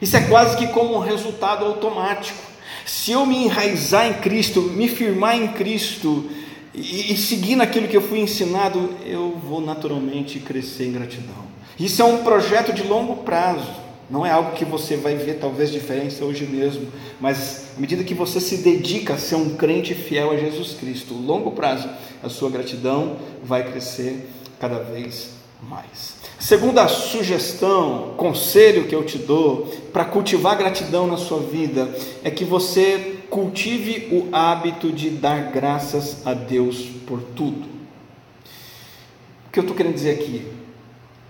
Isso 0.00 0.16
é 0.16 0.20
quase 0.20 0.56
que 0.56 0.68
como 0.68 0.94
um 0.94 1.00
resultado 1.00 1.64
automático. 1.64 2.51
Se 2.84 3.12
eu 3.12 3.24
me 3.26 3.44
enraizar 3.44 4.06
em 4.06 4.14
Cristo, 4.14 4.62
me 4.62 4.88
firmar 4.88 5.36
em 5.36 5.48
Cristo 5.48 6.28
e, 6.74 7.12
e 7.12 7.16
seguir 7.16 7.56
naquilo 7.56 7.88
que 7.88 7.96
eu 7.96 8.02
fui 8.02 8.20
ensinado, 8.20 8.90
eu 9.04 9.38
vou 9.42 9.60
naturalmente 9.60 10.38
crescer 10.38 10.86
em 10.86 10.92
gratidão. 10.92 11.52
Isso 11.78 12.02
é 12.02 12.04
um 12.04 12.22
projeto 12.22 12.72
de 12.72 12.82
longo 12.82 13.16
prazo. 13.24 13.82
Não 14.10 14.26
é 14.26 14.30
algo 14.30 14.52
que 14.52 14.64
você 14.64 14.96
vai 14.96 15.16
ver 15.16 15.38
talvez 15.38 15.70
diferença 15.70 16.24
hoje 16.24 16.44
mesmo, 16.44 16.86
mas 17.18 17.68
à 17.76 17.80
medida 17.80 18.04
que 18.04 18.12
você 18.12 18.40
se 18.40 18.58
dedica 18.58 19.14
a 19.14 19.18
ser 19.18 19.36
um 19.36 19.56
crente 19.56 19.94
fiel 19.94 20.32
a 20.32 20.36
Jesus 20.36 20.74
Cristo, 20.74 21.14
longo 21.14 21.52
prazo, 21.52 21.88
a 22.22 22.28
sua 22.28 22.50
gratidão 22.50 23.16
vai 23.42 23.70
crescer 23.70 24.28
cada 24.60 24.78
vez 24.80 25.02
mais. 25.02 25.41
Segunda 26.38 26.88
sugestão, 26.88 28.14
conselho 28.16 28.86
que 28.86 28.94
eu 28.94 29.04
te 29.04 29.16
dou 29.18 29.66
para 29.92 30.04
cultivar 30.04 30.56
gratidão 30.56 31.06
na 31.06 31.16
sua 31.16 31.40
vida 31.40 31.88
é 32.24 32.30
que 32.30 32.44
você 32.44 33.20
cultive 33.30 34.08
o 34.10 34.28
hábito 34.34 34.90
de 34.92 35.10
dar 35.10 35.52
graças 35.52 36.26
a 36.26 36.34
Deus 36.34 36.82
por 37.06 37.22
tudo. 37.34 37.68
O 39.46 39.52
que 39.52 39.58
eu 39.58 39.62
estou 39.62 39.76
querendo 39.76 39.94
dizer 39.94 40.18
aqui? 40.18 40.46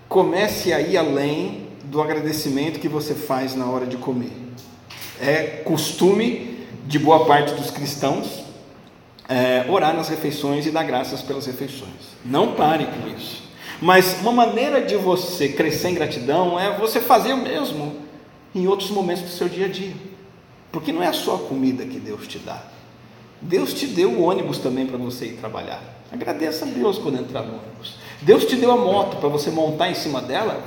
Comece 0.08 0.72
a 0.72 0.80
ir 0.80 0.96
além 0.96 1.68
do 1.84 2.00
agradecimento 2.00 2.80
que 2.80 2.88
você 2.88 3.14
faz 3.14 3.54
na 3.54 3.66
hora 3.66 3.86
de 3.86 3.96
comer. 3.96 4.32
É 5.20 5.62
costume 5.64 6.66
de 6.86 6.98
boa 6.98 7.26
parte 7.26 7.54
dos 7.54 7.70
cristãos 7.70 8.42
é, 9.28 9.64
orar 9.70 9.94
nas 9.94 10.08
refeições 10.08 10.66
e 10.66 10.70
dar 10.70 10.84
graças 10.84 11.22
pelas 11.22 11.46
refeições. 11.46 12.16
Não 12.24 12.54
pare 12.54 12.86
com 12.86 13.08
isso. 13.08 13.41
Mas 13.82 14.20
uma 14.20 14.30
maneira 14.30 14.80
de 14.80 14.94
você 14.94 15.48
crescer 15.48 15.88
em 15.88 15.94
gratidão 15.94 16.58
é 16.58 16.78
você 16.78 17.00
fazer 17.00 17.32
o 17.32 17.38
mesmo 17.38 17.96
em 18.54 18.68
outros 18.68 18.90
momentos 18.90 19.24
do 19.24 19.30
seu 19.30 19.48
dia 19.48 19.66
a 19.66 19.68
dia. 19.68 19.94
Porque 20.70 20.92
não 20.92 21.02
é 21.02 21.12
só 21.12 21.34
a 21.34 21.38
comida 21.40 21.84
que 21.84 21.98
Deus 21.98 22.28
te 22.28 22.38
dá. 22.38 22.62
Deus 23.40 23.74
te 23.74 23.88
deu 23.88 24.10
o 24.10 24.22
ônibus 24.22 24.58
também 24.58 24.86
para 24.86 24.96
você 24.96 25.26
ir 25.26 25.32
trabalhar. 25.32 25.82
Agradeça 26.12 26.64
a 26.64 26.68
Deus 26.68 26.96
quando 26.96 27.18
entrar 27.18 27.42
no 27.42 27.54
ônibus. 27.54 27.96
Deus 28.20 28.44
te 28.44 28.54
deu 28.54 28.70
a 28.70 28.76
moto 28.76 29.16
para 29.16 29.28
você 29.28 29.50
montar 29.50 29.90
em 29.90 29.96
cima 29.96 30.22
dela 30.22 30.62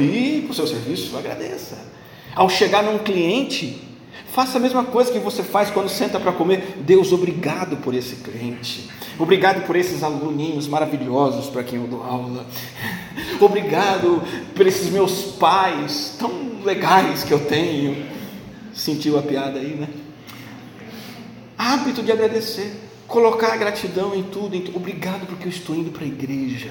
e 0.00 0.38
ir 0.38 0.42
para 0.42 0.50
o 0.50 0.54
seu 0.54 0.66
serviço, 0.66 1.16
agradeça. 1.16 1.78
Ao 2.34 2.48
chegar 2.48 2.82
num 2.82 2.98
cliente, 2.98 3.80
faça 4.32 4.58
a 4.58 4.60
mesma 4.60 4.84
coisa 4.84 5.12
que 5.12 5.18
você 5.18 5.42
faz 5.42 5.70
quando 5.70 5.88
senta 5.88 6.18
para 6.18 6.32
comer. 6.32 6.78
Deus, 6.80 7.12
obrigado 7.12 7.76
por 7.78 7.94
esse 7.94 8.16
cliente. 8.16 8.88
Obrigado 9.18 9.66
por 9.66 9.76
esses 9.76 10.02
aluninhos 10.02 10.66
maravilhosos 10.66 11.50
para 11.50 11.62
quem 11.62 11.78
eu 11.78 11.86
dou 11.86 12.02
aula. 12.02 12.46
Obrigado 13.40 14.22
por 14.54 14.66
esses 14.66 14.88
meus 14.90 15.32
pais 15.32 16.16
tão 16.18 16.62
legais 16.64 17.22
que 17.22 17.32
eu 17.32 17.40
tenho. 17.40 18.06
Sentiu 18.72 19.18
a 19.18 19.22
piada 19.22 19.58
aí, 19.58 19.74
né? 19.74 19.88
Hábito 21.58 22.02
de 22.02 22.10
agradecer. 22.10 22.72
Colocar 23.06 23.52
a 23.52 23.56
gratidão 23.56 24.14
em 24.14 24.22
tudo, 24.22 24.56
em 24.56 24.62
tudo. 24.62 24.76
Obrigado 24.76 25.26
porque 25.26 25.46
eu 25.46 25.50
estou 25.50 25.76
indo 25.76 25.90
para 25.90 26.04
a 26.04 26.06
igreja. 26.06 26.70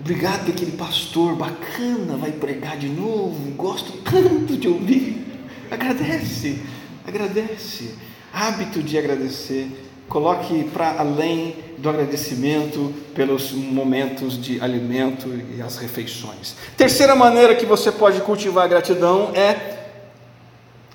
Obrigado 0.00 0.44
que 0.46 0.50
aquele 0.50 0.72
pastor 0.72 1.36
bacana 1.36 2.16
vai 2.16 2.32
pregar 2.32 2.76
de 2.76 2.88
novo. 2.88 3.50
Gosto 3.52 3.92
tanto 3.98 4.56
de 4.56 4.66
ouvir. 4.66 5.27
Agradece, 5.70 6.58
agradece. 7.06 7.94
Hábito 8.32 8.82
de 8.82 8.98
agradecer. 8.98 9.68
Coloque 10.08 10.64
para 10.72 10.98
além 10.98 11.56
do 11.76 11.88
agradecimento 11.88 12.94
pelos 13.14 13.52
momentos 13.52 14.40
de 14.40 14.60
alimento 14.60 15.28
e 15.54 15.60
as 15.60 15.76
refeições. 15.76 16.56
Terceira 16.76 17.14
maneira 17.14 17.54
que 17.54 17.66
você 17.66 17.92
pode 17.92 18.20
cultivar 18.22 18.64
a 18.64 18.68
gratidão 18.68 19.32
é. 19.34 19.76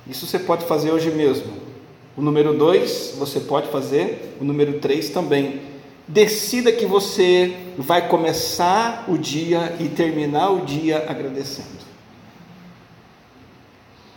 Isso 0.07 0.25
você 0.25 0.39
pode 0.39 0.65
fazer 0.65 0.91
hoje 0.91 1.11
mesmo 1.11 1.73
o 2.15 2.21
número 2.21 2.53
2 2.53 3.15
você 3.17 3.39
pode 3.39 3.69
fazer, 3.69 4.35
o 4.39 4.43
número 4.43 4.79
3 4.79 5.09
também. 5.09 5.73
decida 6.05 6.69
que 6.69 6.85
você 6.85 7.55
vai 7.77 8.09
começar 8.09 9.05
o 9.07 9.17
dia 9.17 9.73
e 9.79 9.87
terminar 9.87 10.49
o 10.49 10.65
dia 10.65 11.05
agradecendo. 11.07 11.92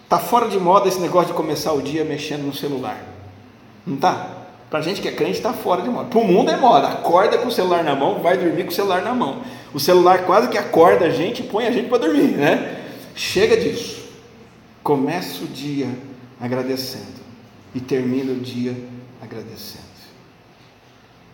Tá 0.09 0.19
fora 0.19 0.49
de 0.49 0.59
moda 0.59 0.89
esse 0.89 1.01
negócio 1.01 1.29
de 1.29 1.35
começar 1.35 1.73
o 1.73 1.83
dia 1.83 2.05
mexendo 2.05 2.43
no 2.43 2.55
celular. 2.55 3.03
Não 3.87 3.97
tá? 3.97 4.45
Para 4.71 4.81
gente 4.81 5.01
que 5.01 5.09
é 5.09 5.13
crente 5.13 5.33
está 5.33 5.53
fora 5.53 5.83
de 5.83 5.89
moda. 5.89 6.09
Para 6.09 6.19
o 6.19 6.25
mundo 6.25 6.51
é 6.51 6.57
moda. 6.57 6.89
Acorda 6.89 7.39
com 7.39 7.49
o 7.49 7.53
celular 7.53 7.83
na 7.85 7.95
mão, 7.95 8.21
vai 8.21 8.37
dormir 8.37 8.65
com 8.65 8.71
o 8.71 8.75
celular 8.75 9.03
na 9.03 9.15
mão. 9.15 9.43
O 9.73 9.81
celular 9.81 10.25
quase 10.25 10.49
que 10.49 10.59
acorda 10.59 11.07
a 11.07 11.11
gente 11.11 11.41
e 11.41 11.47
põe 11.47 11.67
a 11.67 11.71
gente 11.71 11.89
para 11.89 11.99
dormir, 11.99 12.37
né? 12.37 12.85
Chega 13.15 13.57
disso. 13.57 14.07
Começa 14.83 15.45
o 15.45 15.47
dia 15.47 15.89
agradecendo 16.41 17.25
e 17.75 17.81
termina 17.81 18.33
o 18.33 18.37
dia 18.37 18.77
agradecendo. 19.21 19.87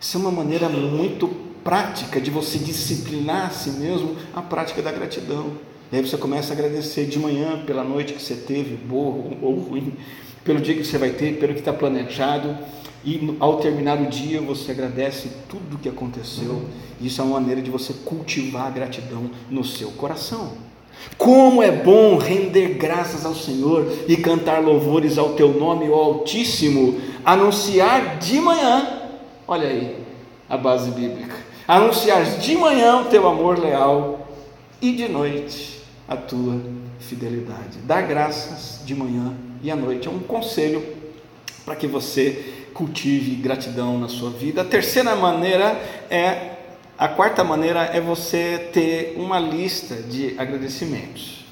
Isso 0.00 0.16
é 0.16 0.20
uma 0.20 0.32
maneira 0.32 0.68
muito 0.68 1.28
prática 1.62 2.20
de 2.20 2.30
você 2.30 2.58
disciplinar 2.58 3.46
a 3.46 3.50
si 3.50 3.70
mesmo 3.70 4.16
a 4.34 4.42
prática 4.42 4.82
da 4.82 4.90
gratidão. 4.90 5.52
E 5.92 5.96
aí 5.96 6.00
você 6.00 6.16
começa 6.16 6.54
a 6.54 6.56
agradecer 6.56 7.04
de 7.04 7.18
manhã 7.18 7.62
pela 7.66 7.84
noite 7.84 8.14
que 8.14 8.22
você 8.22 8.34
teve, 8.34 8.76
boa 8.76 9.36
ou 9.42 9.56
ruim, 9.56 9.92
pelo 10.42 10.58
dia 10.58 10.74
que 10.74 10.84
você 10.84 10.96
vai 10.96 11.10
ter, 11.10 11.38
pelo 11.38 11.52
que 11.52 11.58
está 11.58 11.70
planejado. 11.70 12.56
E 13.04 13.36
ao 13.38 13.58
terminar 13.58 14.00
o 14.00 14.06
dia, 14.06 14.40
você 14.40 14.70
agradece 14.70 15.28
tudo 15.50 15.76
o 15.76 15.78
que 15.78 15.90
aconteceu. 15.90 16.62
Isso 16.98 17.20
é 17.20 17.24
uma 17.24 17.38
maneira 17.38 17.60
de 17.60 17.70
você 17.70 17.92
cultivar 18.06 18.68
a 18.68 18.70
gratidão 18.70 19.30
no 19.50 19.62
seu 19.62 19.90
coração. 19.90 20.52
Como 21.18 21.62
é 21.62 21.70
bom 21.70 22.16
render 22.16 22.78
graças 22.78 23.26
ao 23.26 23.34
Senhor 23.34 23.86
e 24.08 24.16
cantar 24.16 24.62
louvores 24.62 25.18
ao 25.18 25.34
teu 25.34 25.52
nome, 25.52 25.90
ó 25.90 25.96
Altíssimo, 25.96 27.02
anunciar 27.22 28.18
de 28.18 28.40
manhã, 28.40 29.10
olha 29.46 29.68
aí 29.68 29.96
a 30.48 30.56
base 30.56 30.90
bíblica, 30.90 31.36
anunciar 31.68 32.24
de 32.38 32.56
manhã 32.56 33.00
o 33.00 33.04
teu 33.06 33.28
amor 33.28 33.58
leal 33.58 34.26
e 34.80 34.92
de 34.92 35.08
noite 35.08 35.81
a 36.12 36.16
tua 36.16 36.60
fidelidade. 37.00 37.78
Dar 37.84 38.02
graças 38.02 38.84
de 38.84 38.94
manhã 38.94 39.34
e 39.62 39.70
à 39.70 39.76
noite 39.76 40.08
é 40.08 40.10
um 40.10 40.18
conselho 40.20 40.84
para 41.64 41.74
que 41.74 41.86
você 41.86 42.66
cultive 42.74 43.36
gratidão 43.36 43.98
na 43.98 44.08
sua 44.08 44.30
vida. 44.30 44.60
A 44.60 44.64
terceira 44.64 45.16
maneira 45.16 45.80
é 46.10 46.50
a 46.98 47.08
quarta 47.08 47.42
maneira 47.42 47.80
é 47.80 48.00
você 48.00 48.70
ter 48.72 49.14
uma 49.16 49.38
lista 49.40 49.96
de 49.96 50.38
agradecimentos 50.38 51.46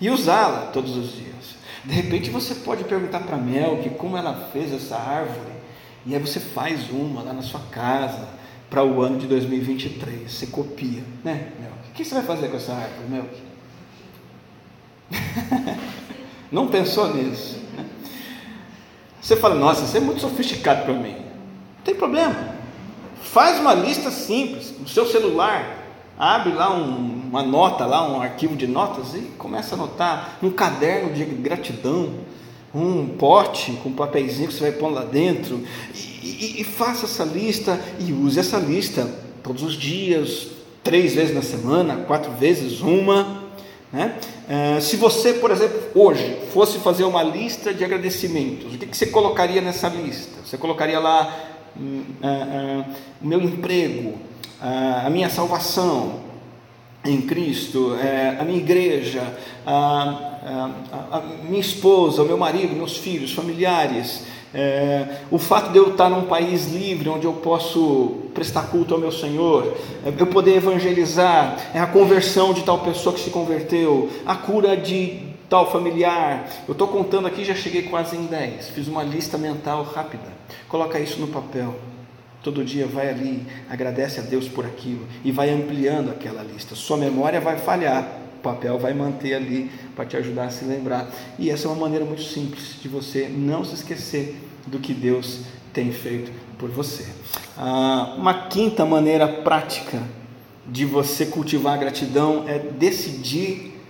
e 0.00 0.08
usá-la 0.08 0.70
todos 0.72 0.96
os 0.96 1.12
dias. 1.12 1.56
De 1.84 1.92
repente 1.92 2.30
você 2.30 2.54
pode 2.54 2.84
perguntar 2.84 3.20
para 3.20 3.36
Mel 3.36 3.78
que 3.82 3.90
como 3.90 4.16
ela 4.16 4.48
fez 4.52 4.72
essa 4.72 4.96
árvore, 4.96 5.52
e 6.06 6.14
aí 6.14 6.20
você 6.20 6.38
faz 6.38 6.88
uma 6.90 7.22
lá 7.22 7.32
na 7.32 7.42
sua 7.42 7.60
casa 7.70 8.28
para 8.70 8.84
o 8.84 9.02
ano 9.02 9.18
de 9.18 9.26
2023. 9.26 10.30
Você 10.30 10.46
copia, 10.46 11.02
né, 11.24 11.52
Mel? 11.60 11.72
O 11.90 11.92
que 11.92 12.04
você 12.04 12.14
vai 12.14 12.24
fazer 12.24 12.48
com 12.48 12.56
essa 12.56 12.72
árvore, 12.72 13.08
Mel? 13.10 13.26
Não 16.50 16.68
pensou 16.68 17.14
nisso? 17.14 17.58
Né? 17.76 17.84
Você 19.20 19.36
fala, 19.36 19.54
nossa, 19.54 19.84
isso 19.84 19.96
é 19.96 20.00
muito 20.00 20.20
sofisticado 20.20 20.84
para 20.84 20.94
mim. 20.94 21.14
Não 21.14 21.84
tem 21.84 21.94
problema. 21.94 22.54
Faz 23.22 23.58
uma 23.58 23.72
lista 23.72 24.10
simples 24.10 24.74
no 24.78 24.88
seu 24.88 25.06
celular. 25.06 25.78
Abre 26.18 26.52
lá 26.52 26.74
um, 26.76 27.22
uma 27.30 27.42
nota, 27.42 27.86
lá 27.86 28.06
um 28.06 28.20
arquivo 28.20 28.54
de 28.54 28.66
notas 28.66 29.14
e 29.14 29.20
começa 29.38 29.74
a 29.74 29.78
anotar 29.78 30.38
um 30.42 30.50
caderno 30.50 31.14
de 31.14 31.24
gratidão, 31.24 32.14
um 32.74 33.06
pote 33.06 33.72
com 33.82 33.88
um 33.88 33.94
papeizinho 33.94 34.48
que 34.48 34.54
você 34.54 34.70
vai 34.70 34.72
pôr 34.72 34.88
lá 34.88 35.04
dentro 35.04 35.62
e, 35.94 36.58
e, 36.58 36.60
e 36.60 36.64
faça 36.64 37.06
essa 37.06 37.24
lista 37.24 37.80
e 37.98 38.12
use 38.12 38.38
essa 38.38 38.58
lista 38.58 39.08
todos 39.42 39.62
os 39.62 39.74
dias, 39.74 40.48
três 40.82 41.14
vezes 41.14 41.34
na 41.34 41.42
semana, 41.42 41.96
quatro 42.06 42.32
vezes 42.32 42.80
uma. 42.80 43.41
Né? 43.92 44.16
Uh, 44.48 44.80
se 44.80 44.96
você, 44.96 45.34
por 45.34 45.50
exemplo, 45.50 45.80
hoje 45.94 46.38
fosse 46.52 46.78
fazer 46.78 47.04
uma 47.04 47.22
lista 47.22 47.74
de 47.74 47.84
agradecimentos, 47.84 48.74
o 48.74 48.78
que, 48.78 48.86
que 48.86 48.96
você 48.96 49.06
colocaria 49.06 49.60
nessa 49.60 49.88
lista? 49.88 50.40
Você 50.44 50.56
colocaria 50.56 50.98
lá 50.98 51.36
uh, 51.76 51.80
uh, 51.80 52.84
o 53.20 53.26
meu 53.26 53.40
emprego, 53.40 54.14
a 55.04 55.10
minha 55.10 55.28
salvação 55.28 56.20
em 57.04 57.20
Cristo, 57.20 57.96
a 58.38 58.44
minha 58.44 58.58
igreja, 58.58 59.36
a, 59.66 61.20
minha 61.42 61.60
esposa, 61.60 62.22
o 62.22 62.24
meu 62.24 62.38
marido, 62.38 62.72
meus 62.72 62.96
filhos, 62.96 63.32
familiares, 63.32 64.22
é, 64.54 65.16
o 65.30 65.38
fato 65.38 65.72
de 65.72 65.78
eu 65.78 65.90
estar 65.90 66.08
num 66.08 66.26
país 66.26 66.66
livre, 66.66 67.08
onde 67.08 67.26
eu 67.26 67.32
posso 67.32 68.21
prestar 68.34 68.62
culto 68.68 68.94
ao 68.94 69.00
meu 69.00 69.12
Senhor, 69.12 69.76
é, 70.04 70.12
eu 70.16 70.26
poder 70.26 70.56
evangelizar, 70.56 71.56
é 71.74 71.78
a 71.78 71.86
conversão 71.86 72.52
de 72.52 72.62
tal 72.62 72.78
pessoa 72.80 73.14
que 73.14 73.20
se 73.20 73.30
converteu, 73.30 74.10
a 74.26 74.34
cura 74.34 74.76
de 74.76 75.32
tal 75.48 75.70
familiar. 75.70 76.48
Eu 76.66 76.72
estou 76.72 76.88
contando 76.88 77.26
aqui, 77.26 77.44
já 77.44 77.54
cheguei 77.54 77.82
quase 77.82 78.16
em 78.16 78.24
10. 78.24 78.70
Fiz 78.70 78.88
uma 78.88 79.02
lista 79.02 79.36
mental 79.36 79.82
rápida. 79.82 80.32
Coloca 80.66 80.98
isso 80.98 81.20
no 81.20 81.28
papel. 81.28 81.74
Todo 82.42 82.64
dia 82.64 82.86
vai 82.86 83.08
ali, 83.08 83.46
agradece 83.68 84.18
a 84.18 84.22
Deus 84.22 84.48
por 84.48 84.64
aquilo 84.64 85.06
e 85.22 85.30
vai 85.30 85.50
ampliando 85.50 86.10
aquela 86.10 86.42
lista. 86.42 86.74
Sua 86.74 86.96
memória 86.96 87.40
vai 87.40 87.56
falhar, 87.58 88.18
o 88.38 88.42
papel 88.42 88.78
vai 88.78 88.94
manter 88.94 89.34
ali 89.34 89.70
para 89.94 90.06
te 90.06 90.16
ajudar 90.16 90.46
a 90.46 90.50
se 90.50 90.64
lembrar. 90.64 91.08
E 91.38 91.50
essa 91.50 91.68
é 91.68 91.70
uma 91.70 91.80
maneira 91.80 92.04
muito 92.04 92.22
simples 92.22 92.78
de 92.82 92.88
você 92.88 93.28
não 93.28 93.64
se 93.64 93.74
esquecer 93.74 94.36
do 94.66 94.78
que 94.78 94.94
Deus 94.94 95.40
tem 95.72 95.92
feito 95.92 96.32
por 96.62 96.70
você. 96.70 97.04
Ah, 97.58 98.14
uma 98.16 98.46
quinta 98.46 98.86
maneira 98.86 99.26
prática 99.26 100.00
de 100.64 100.84
você 100.84 101.26
cultivar 101.26 101.74
a 101.74 101.76
gratidão 101.76 102.44
é 102.46 102.56
decidir 102.56 103.80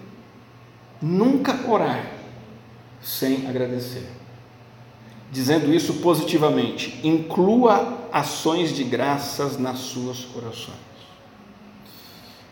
nunca 1.02 1.70
orar 1.70 2.06
sem 3.02 3.46
agradecer. 3.46 4.08
Dizendo 5.30 5.70
isso 5.70 5.94
positivamente, 5.94 6.98
inclua 7.04 8.08
ações 8.10 8.74
de 8.74 8.84
graças 8.84 9.58
nas 9.58 9.78
suas 9.78 10.26
orações. 10.34 10.78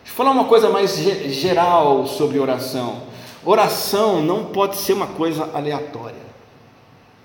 Deixa 0.03 0.13
eu 0.13 0.15
falar 0.15 0.33
uma 0.33 0.45
coisa 0.45 0.69
mais 0.69 0.99
geral 0.99 2.07
sobre 2.07 2.39
oração. 2.39 3.05
Oração 3.43 4.21
não 4.21 4.47
pode 4.47 4.77
ser 4.77 4.93
uma 4.93 5.07
coisa 5.07 5.49
aleatória. 5.55 6.30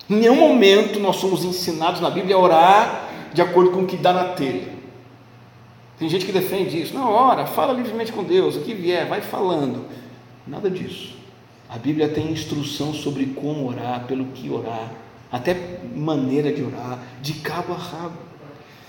Em 0.08 0.16
nenhum 0.16 0.36
momento 0.36 1.00
nós 1.00 1.16
somos 1.16 1.44
ensinados 1.44 2.00
na 2.00 2.10
Bíblia 2.10 2.36
a 2.36 2.38
orar 2.38 3.08
de 3.32 3.42
acordo 3.42 3.70
com 3.70 3.80
o 3.80 3.86
que 3.86 3.96
dá 3.96 4.12
na 4.12 4.24
telha. 4.24 4.76
Tem 5.98 6.08
gente 6.08 6.26
que 6.26 6.32
defende 6.32 6.80
isso. 6.80 6.94
Não, 6.94 7.10
ora, 7.10 7.46
fala 7.46 7.72
livremente 7.72 8.12
com 8.12 8.22
Deus, 8.22 8.56
o 8.56 8.60
que 8.60 8.74
vier, 8.74 9.06
vai 9.06 9.20
falando. 9.20 9.84
Nada 10.46 10.70
disso. 10.70 11.16
A 11.68 11.78
Bíblia 11.78 12.08
tem 12.08 12.30
instrução 12.30 12.94
sobre 12.94 13.26
como 13.26 13.68
orar, 13.68 14.04
pelo 14.06 14.26
que 14.26 14.48
orar, 14.50 14.90
até 15.32 15.56
maneira 15.94 16.52
de 16.52 16.62
orar, 16.62 16.98
de 17.20 17.34
cabo 17.34 17.72
a 17.72 17.76
rabo. 17.76 18.18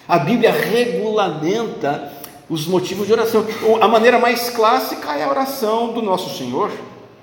A 0.08 0.20
Bíblia 0.20 0.52
regulamenta 0.52 2.14
os 2.50 2.68
motivos 2.68 3.08
de 3.08 3.14
oração. 3.14 3.46
A 3.82 3.88
maneira 3.88 4.20
mais 4.20 4.50
clássica 4.50 5.14
é 5.16 5.24
a 5.24 5.30
oração 5.30 5.94
do 5.94 6.02
nosso 6.02 6.38
Senhor. 6.38 6.72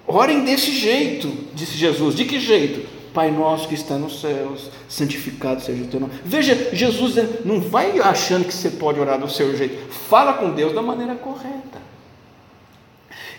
Orem 0.06 0.44
desse 0.44 0.72
jeito, 0.72 1.30
disse 1.54 1.78
Jesus. 1.78 2.14
De 2.14 2.24
que 2.24 2.40
jeito? 2.40 2.86
Pai 3.14 3.30
nosso 3.30 3.68
que 3.68 3.76
está 3.76 3.96
nos 3.96 4.20
céus, 4.20 4.68
santificado 4.88 5.62
seja 5.62 5.84
o 5.84 5.86
teu 5.86 6.00
nome. 6.00 6.14
Veja, 6.24 6.74
Jesus 6.74 7.14
não 7.44 7.60
vai 7.60 8.00
achando 8.00 8.44
que 8.44 8.52
você 8.52 8.70
pode 8.70 8.98
orar 8.98 9.20
do 9.20 9.30
seu 9.30 9.56
jeito. 9.56 9.92
Fala 9.92 10.34
com 10.34 10.50
Deus 10.50 10.74
da 10.74 10.82
maneira 10.82 11.14
correta. 11.14 11.80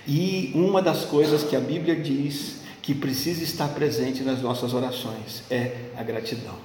E 0.07 0.51
uma 0.55 0.81
das 0.81 1.03
coisas 1.03 1.43
que 1.43 1.57
a 1.57 1.59
Bíblia 1.59 1.93
diz 1.93 2.61
que 2.81 2.95
precisa 2.95 3.43
estar 3.43 3.67
presente 3.69 4.23
nas 4.23 4.41
nossas 4.41 4.73
orações 4.73 5.43
é 5.49 5.89
a 5.97 6.03
gratidão. 6.03 6.55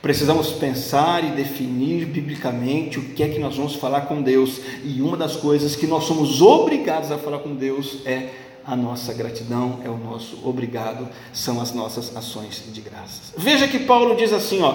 Precisamos 0.00 0.52
pensar 0.52 1.24
e 1.24 1.30
definir 1.30 2.04
biblicamente 2.06 2.98
o 2.98 3.02
que 3.14 3.22
é 3.22 3.28
que 3.28 3.38
nós 3.38 3.56
vamos 3.56 3.74
falar 3.74 4.02
com 4.02 4.22
Deus. 4.22 4.60
E 4.84 5.02
uma 5.02 5.16
das 5.16 5.34
coisas 5.34 5.74
que 5.74 5.86
nós 5.86 6.04
somos 6.04 6.40
obrigados 6.40 7.10
a 7.10 7.18
falar 7.18 7.38
com 7.38 7.54
Deus 7.54 8.06
é 8.06 8.43
a 8.66 8.74
nossa 8.74 9.12
gratidão, 9.12 9.80
é 9.84 9.88
o 9.88 9.96
nosso 9.96 10.46
obrigado, 10.46 11.08
são 11.32 11.60
as 11.60 11.72
nossas 11.72 12.16
ações 12.16 12.62
de 12.72 12.80
graças. 12.80 13.32
Veja 13.36 13.68
que 13.68 13.80
Paulo 13.80 14.16
diz 14.16 14.32
assim, 14.32 14.62
ó: 14.62 14.74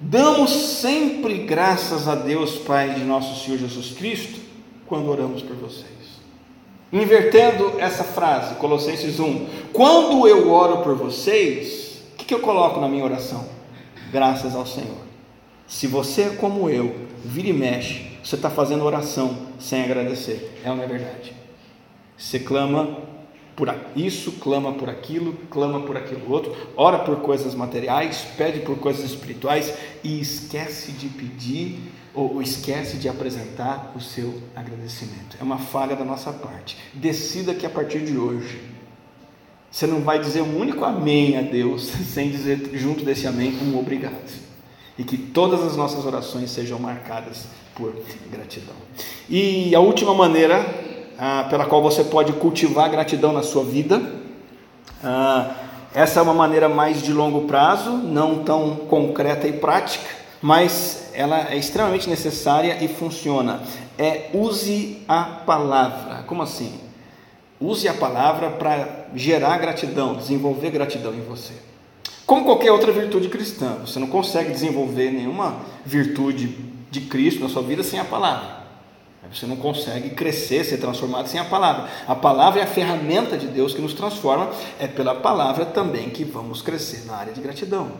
Damos 0.00 0.50
sempre 0.50 1.44
graças 1.44 2.08
a 2.08 2.14
Deus, 2.14 2.56
Pai 2.56 2.94
de 2.94 3.04
nosso 3.04 3.44
Senhor 3.44 3.58
Jesus 3.58 3.90
Cristo, 3.90 4.40
quando 4.86 5.10
oramos 5.10 5.42
por 5.42 5.54
vocês. 5.56 5.90
Invertendo 6.92 7.74
essa 7.78 8.02
frase, 8.02 8.54
Colossenses 8.54 9.20
1, 9.20 9.46
quando 9.72 10.26
eu 10.26 10.50
oro 10.50 10.78
por 10.78 10.96
vocês, 10.96 12.02
o 12.14 12.16
que, 12.16 12.24
que 12.24 12.34
eu 12.34 12.40
coloco 12.40 12.80
na 12.80 12.88
minha 12.88 13.04
oração? 13.04 13.46
Graças 14.10 14.56
ao 14.56 14.66
Senhor. 14.66 14.98
Se 15.68 15.86
você 15.86 16.22
é 16.22 16.30
como 16.30 16.68
eu, 16.68 17.06
vira 17.24 17.48
e 17.48 17.52
mexe, 17.52 18.10
você 18.24 18.34
está 18.34 18.50
fazendo 18.50 18.84
oração 18.84 19.36
sem 19.58 19.84
agradecer, 19.84 20.58
é 20.64 20.68
não 20.68 20.82
é 20.82 20.86
verdade? 20.86 21.32
Você 22.16 22.38
clama 22.38 22.98
por 23.60 23.74
isso, 23.94 24.32
clama 24.40 24.72
por 24.72 24.88
aquilo, 24.88 25.34
clama 25.50 25.82
por 25.82 25.94
aquilo 25.94 26.32
outro, 26.32 26.56
ora 26.74 27.00
por 27.00 27.16
coisas 27.16 27.54
materiais, 27.54 28.26
pede 28.34 28.60
por 28.60 28.78
coisas 28.78 29.04
espirituais 29.04 29.74
e 30.02 30.18
esquece 30.18 30.92
de 30.92 31.10
pedir 31.10 31.78
ou 32.14 32.40
esquece 32.40 32.96
de 32.96 33.06
apresentar 33.06 33.92
o 33.94 34.00
seu 34.00 34.40
agradecimento. 34.56 35.36
É 35.38 35.44
uma 35.44 35.58
falha 35.58 35.94
da 35.94 36.06
nossa 36.06 36.32
parte. 36.32 36.78
Decida 36.94 37.52
que 37.52 37.66
a 37.66 37.70
partir 37.70 38.00
de 38.00 38.16
hoje 38.16 38.62
você 39.70 39.86
não 39.86 40.00
vai 40.00 40.18
dizer 40.18 40.40
um 40.40 40.58
único 40.58 40.82
amém 40.82 41.36
a 41.36 41.42
Deus 41.42 41.82
sem 42.14 42.30
dizer 42.30 42.70
junto 42.72 43.04
desse 43.04 43.26
amém 43.26 43.58
um 43.62 43.78
obrigado. 43.78 44.40
E 44.96 45.04
que 45.04 45.18
todas 45.18 45.62
as 45.62 45.76
nossas 45.76 46.06
orações 46.06 46.50
sejam 46.50 46.78
marcadas 46.78 47.44
por 47.74 47.94
gratidão. 48.32 48.74
E 49.28 49.74
a 49.74 49.80
última 49.80 50.14
maneira 50.14 50.89
ah, 51.20 51.46
pela 51.50 51.66
qual 51.66 51.82
você 51.82 52.02
pode 52.02 52.32
cultivar 52.32 52.90
gratidão 52.90 53.30
na 53.30 53.42
sua 53.42 53.62
vida, 53.62 54.00
ah, 55.04 55.50
essa 55.94 56.20
é 56.20 56.22
uma 56.22 56.32
maneira 56.32 56.66
mais 56.66 57.02
de 57.02 57.12
longo 57.12 57.42
prazo, 57.42 57.90
não 57.90 58.42
tão 58.42 58.76
concreta 58.88 59.46
e 59.46 59.52
prática, 59.52 60.08
mas 60.40 61.10
ela 61.12 61.50
é 61.50 61.56
extremamente 61.56 62.08
necessária 62.08 62.82
e 62.82 62.88
funciona. 62.88 63.60
É 63.98 64.30
use 64.32 65.02
a 65.06 65.24
palavra. 65.44 66.22
Como 66.26 66.42
assim? 66.42 66.80
Use 67.60 67.86
a 67.86 67.92
palavra 67.92 68.48
para 68.50 69.06
gerar 69.14 69.58
gratidão, 69.58 70.14
desenvolver 70.14 70.70
gratidão 70.70 71.12
em 71.12 71.20
você. 71.20 71.52
Como 72.24 72.44
qualquer 72.44 72.72
outra 72.72 72.92
virtude 72.92 73.28
cristã, 73.28 73.76
você 73.84 73.98
não 73.98 74.06
consegue 74.06 74.52
desenvolver 74.52 75.10
nenhuma 75.10 75.56
virtude 75.84 76.56
de 76.90 77.02
Cristo 77.02 77.42
na 77.42 77.48
sua 77.50 77.62
vida 77.62 77.82
sem 77.82 77.98
a 78.00 78.04
palavra. 78.04 78.59
Você 79.32 79.46
não 79.46 79.56
consegue 79.56 80.10
crescer, 80.10 80.64
ser 80.64 80.78
transformado 80.78 81.28
sem 81.28 81.38
a 81.38 81.44
palavra. 81.44 81.88
A 82.06 82.14
palavra 82.14 82.60
é 82.60 82.64
a 82.64 82.66
ferramenta 82.66 83.36
de 83.36 83.46
Deus 83.46 83.74
que 83.74 83.80
nos 83.80 83.92
transforma, 83.92 84.50
é 84.78 84.86
pela 84.86 85.14
palavra 85.14 85.66
também 85.66 86.08
que 86.10 86.24
vamos 86.24 86.62
crescer 86.62 87.04
na 87.04 87.16
área 87.16 87.32
de 87.32 87.40
gratidão. 87.40 87.92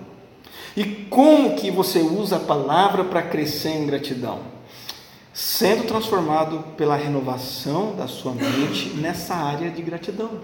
E 0.77 0.85
como 0.85 1.57
que 1.57 1.71
você 1.71 2.01
usa 2.01 2.37
a 2.37 2.41
palavra 2.41 3.05
para 3.05 3.23
crescer 3.23 3.71
em 3.71 3.87
gratidão? 3.87 4.41
Sendo 5.33 5.87
transformado 5.87 6.65
pela 6.77 6.97
renovação 6.97 7.95
da 7.95 8.09
sua 8.09 8.33
mente 8.33 8.91
nessa 8.97 9.35
área 9.35 9.71
de 9.71 9.83
gratidão. 9.83 10.41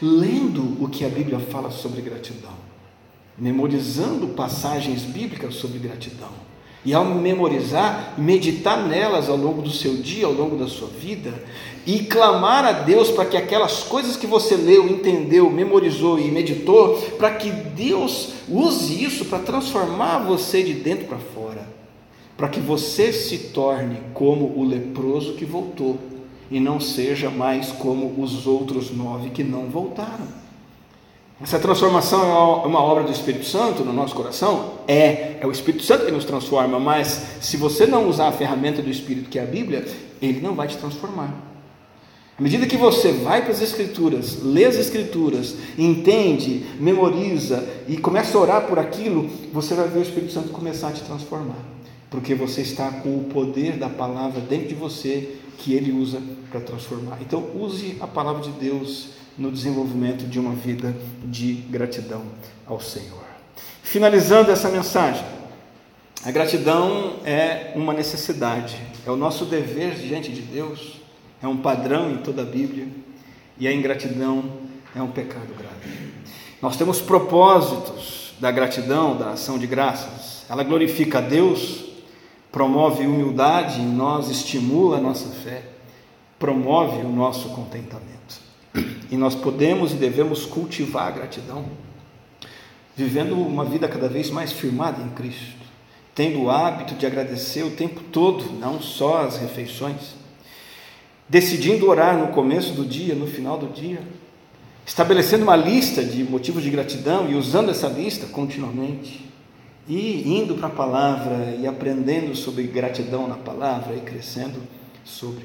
Lendo 0.00 0.82
o 0.82 0.88
que 0.88 1.04
a 1.04 1.08
Bíblia 1.08 1.38
fala 1.38 1.70
sobre 1.70 2.00
gratidão. 2.00 2.54
Memorizando 3.36 4.28
passagens 4.28 5.02
bíblicas 5.02 5.54
sobre 5.54 5.78
gratidão. 5.78 6.47
E 6.84 6.94
ao 6.94 7.04
memorizar, 7.04 8.14
meditar 8.16 8.86
nelas 8.86 9.28
ao 9.28 9.36
longo 9.36 9.60
do 9.60 9.70
seu 9.70 9.96
dia, 9.96 10.26
ao 10.26 10.32
longo 10.32 10.56
da 10.56 10.66
sua 10.68 10.88
vida, 10.88 11.34
e 11.86 12.00
clamar 12.00 12.64
a 12.64 12.72
Deus 12.72 13.10
para 13.10 13.24
que 13.24 13.36
aquelas 13.36 13.82
coisas 13.82 14.16
que 14.16 14.26
você 14.26 14.56
leu, 14.56 14.88
entendeu, 14.88 15.50
memorizou 15.50 16.18
e 16.18 16.30
meditou, 16.30 16.96
para 17.18 17.32
que 17.32 17.50
Deus 17.50 18.30
use 18.48 19.02
isso 19.02 19.24
para 19.24 19.40
transformar 19.40 20.18
você 20.18 20.62
de 20.62 20.74
dentro 20.74 21.06
para 21.06 21.18
fora, 21.18 21.66
para 22.36 22.48
que 22.48 22.60
você 22.60 23.12
se 23.12 23.38
torne 23.50 23.98
como 24.14 24.56
o 24.56 24.64
leproso 24.64 25.34
que 25.34 25.44
voltou 25.44 25.98
e 26.50 26.60
não 26.60 26.80
seja 26.80 27.28
mais 27.30 27.72
como 27.72 28.22
os 28.22 28.46
outros 28.46 28.90
nove 28.90 29.30
que 29.30 29.44
não 29.44 29.64
voltaram. 29.64 30.37
Essa 31.40 31.60
transformação 31.60 32.64
é 32.64 32.66
uma 32.66 32.82
obra 32.82 33.04
do 33.04 33.12
Espírito 33.12 33.44
Santo 33.44 33.84
no 33.84 33.92
nosso 33.92 34.12
coração? 34.12 34.74
É, 34.88 35.36
é 35.40 35.46
o 35.46 35.52
Espírito 35.52 35.84
Santo 35.84 36.04
que 36.04 36.10
nos 36.10 36.24
transforma, 36.24 36.80
mas 36.80 37.26
se 37.40 37.56
você 37.56 37.86
não 37.86 38.08
usar 38.08 38.26
a 38.26 38.32
ferramenta 38.32 38.82
do 38.82 38.90
Espírito, 38.90 39.30
que 39.30 39.38
é 39.38 39.42
a 39.42 39.46
Bíblia, 39.46 39.86
ele 40.20 40.40
não 40.40 40.56
vai 40.56 40.66
te 40.66 40.76
transformar. 40.76 41.32
À 42.36 42.42
medida 42.42 42.66
que 42.66 42.76
você 42.76 43.12
vai 43.12 43.42
para 43.42 43.52
as 43.52 43.62
Escrituras, 43.62 44.42
lê 44.42 44.64
as 44.64 44.74
Escrituras, 44.74 45.54
entende, 45.78 46.66
memoriza 46.80 47.64
e 47.86 47.96
começa 47.96 48.36
a 48.36 48.40
orar 48.40 48.66
por 48.66 48.80
aquilo, 48.80 49.30
você 49.52 49.74
vai 49.74 49.86
ver 49.86 50.00
o 50.00 50.02
Espírito 50.02 50.32
Santo 50.32 50.48
começar 50.48 50.88
a 50.88 50.92
te 50.92 51.02
transformar, 51.02 51.58
porque 52.10 52.34
você 52.34 52.62
está 52.62 52.90
com 52.90 53.16
o 53.16 53.24
poder 53.32 53.76
da 53.76 53.88
palavra 53.88 54.40
dentro 54.40 54.68
de 54.68 54.74
você 54.74 55.36
que 55.58 55.72
ele 55.72 55.92
usa 55.92 56.20
para 56.50 56.60
transformar. 56.60 57.18
Então, 57.20 57.44
use 57.54 57.96
a 58.00 58.08
palavra 58.08 58.42
de 58.42 58.50
Deus 58.50 59.17
no 59.38 59.52
desenvolvimento 59.52 60.26
de 60.26 60.40
uma 60.40 60.52
vida 60.52 60.94
de 61.24 61.52
gratidão 61.54 62.24
ao 62.66 62.80
Senhor. 62.80 63.24
Finalizando 63.82 64.50
essa 64.50 64.68
mensagem, 64.68 65.24
a 66.24 66.30
gratidão 66.30 67.20
é 67.24 67.72
uma 67.76 67.92
necessidade, 67.94 68.76
é 69.06 69.10
o 69.10 69.16
nosso 69.16 69.44
dever 69.44 69.94
diante 69.94 70.32
de 70.32 70.42
Deus, 70.42 71.00
é 71.40 71.46
um 71.46 71.58
padrão 71.58 72.10
em 72.10 72.18
toda 72.18 72.42
a 72.42 72.44
Bíblia, 72.44 72.88
e 73.58 73.66
a 73.66 73.72
ingratidão 73.72 74.44
é 74.94 75.00
um 75.00 75.10
pecado 75.10 75.54
grave. 75.56 76.12
Nós 76.60 76.76
temos 76.76 77.00
propósitos 77.00 78.34
da 78.40 78.50
gratidão, 78.50 79.16
da 79.16 79.30
ação 79.30 79.58
de 79.58 79.66
graças. 79.66 80.44
Ela 80.48 80.64
glorifica 80.64 81.18
a 81.18 81.20
Deus, 81.20 81.84
promove 82.50 83.06
humildade 83.06 83.80
em 83.80 83.86
nós, 83.86 84.28
estimula 84.28 84.98
a 84.98 85.00
nossa 85.00 85.28
fé, 85.28 85.62
promove 86.38 87.04
o 87.04 87.08
nosso 87.08 87.48
contentamento. 87.50 88.17
E 89.10 89.16
nós 89.16 89.34
podemos 89.34 89.92
e 89.92 89.96
devemos 89.96 90.44
cultivar 90.44 91.08
a 91.08 91.10
gratidão, 91.10 91.64
vivendo 92.96 93.34
uma 93.40 93.64
vida 93.64 93.88
cada 93.88 94.08
vez 94.08 94.30
mais 94.30 94.52
firmada 94.52 95.02
em 95.02 95.08
Cristo, 95.10 95.56
tendo 96.14 96.42
o 96.42 96.50
hábito 96.50 96.94
de 96.94 97.06
agradecer 97.06 97.62
o 97.62 97.70
tempo 97.70 98.00
todo, 98.12 98.52
não 98.52 98.80
só 98.80 99.22
as 99.22 99.38
refeições, 99.38 100.14
decidindo 101.28 101.88
orar 101.88 102.16
no 102.18 102.28
começo 102.28 102.72
do 102.72 102.84
dia, 102.84 103.14
no 103.14 103.26
final 103.26 103.56
do 103.56 103.68
dia, 103.68 104.00
estabelecendo 104.86 105.44
uma 105.44 105.56
lista 105.56 106.02
de 106.02 106.24
motivos 106.24 106.62
de 106.62 106.70
gratidão 106.70 107.30
e 107.30 107.34
usando 107.34 107.70
essa 107.70 107.88
lista 107.88 108.26
continuamente, 108.26 109.28
e 109.86 110.38
indo 110.38 110.54
para 110.54 110.66
a 110.66 110.70
palavra 110.70 111.56
e 111.58 111.66
aprendendo 111.66 112.34
sobre 112.34 112.64
gratidão 112.64 113.26
na 113.26 113.36
palavra 113.36 113.96
e 113.96 114.00
crescendo 114.00 114.60
sobre 115.04 115.44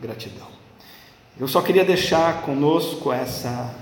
gratidão. 0.00 0.61
Eu 1.40 1.48
só 1.48 1.62
queria 1.62 1.84
deixar 1.84 2.42
conosco 2.42 3.10
essa, 3.10 3.74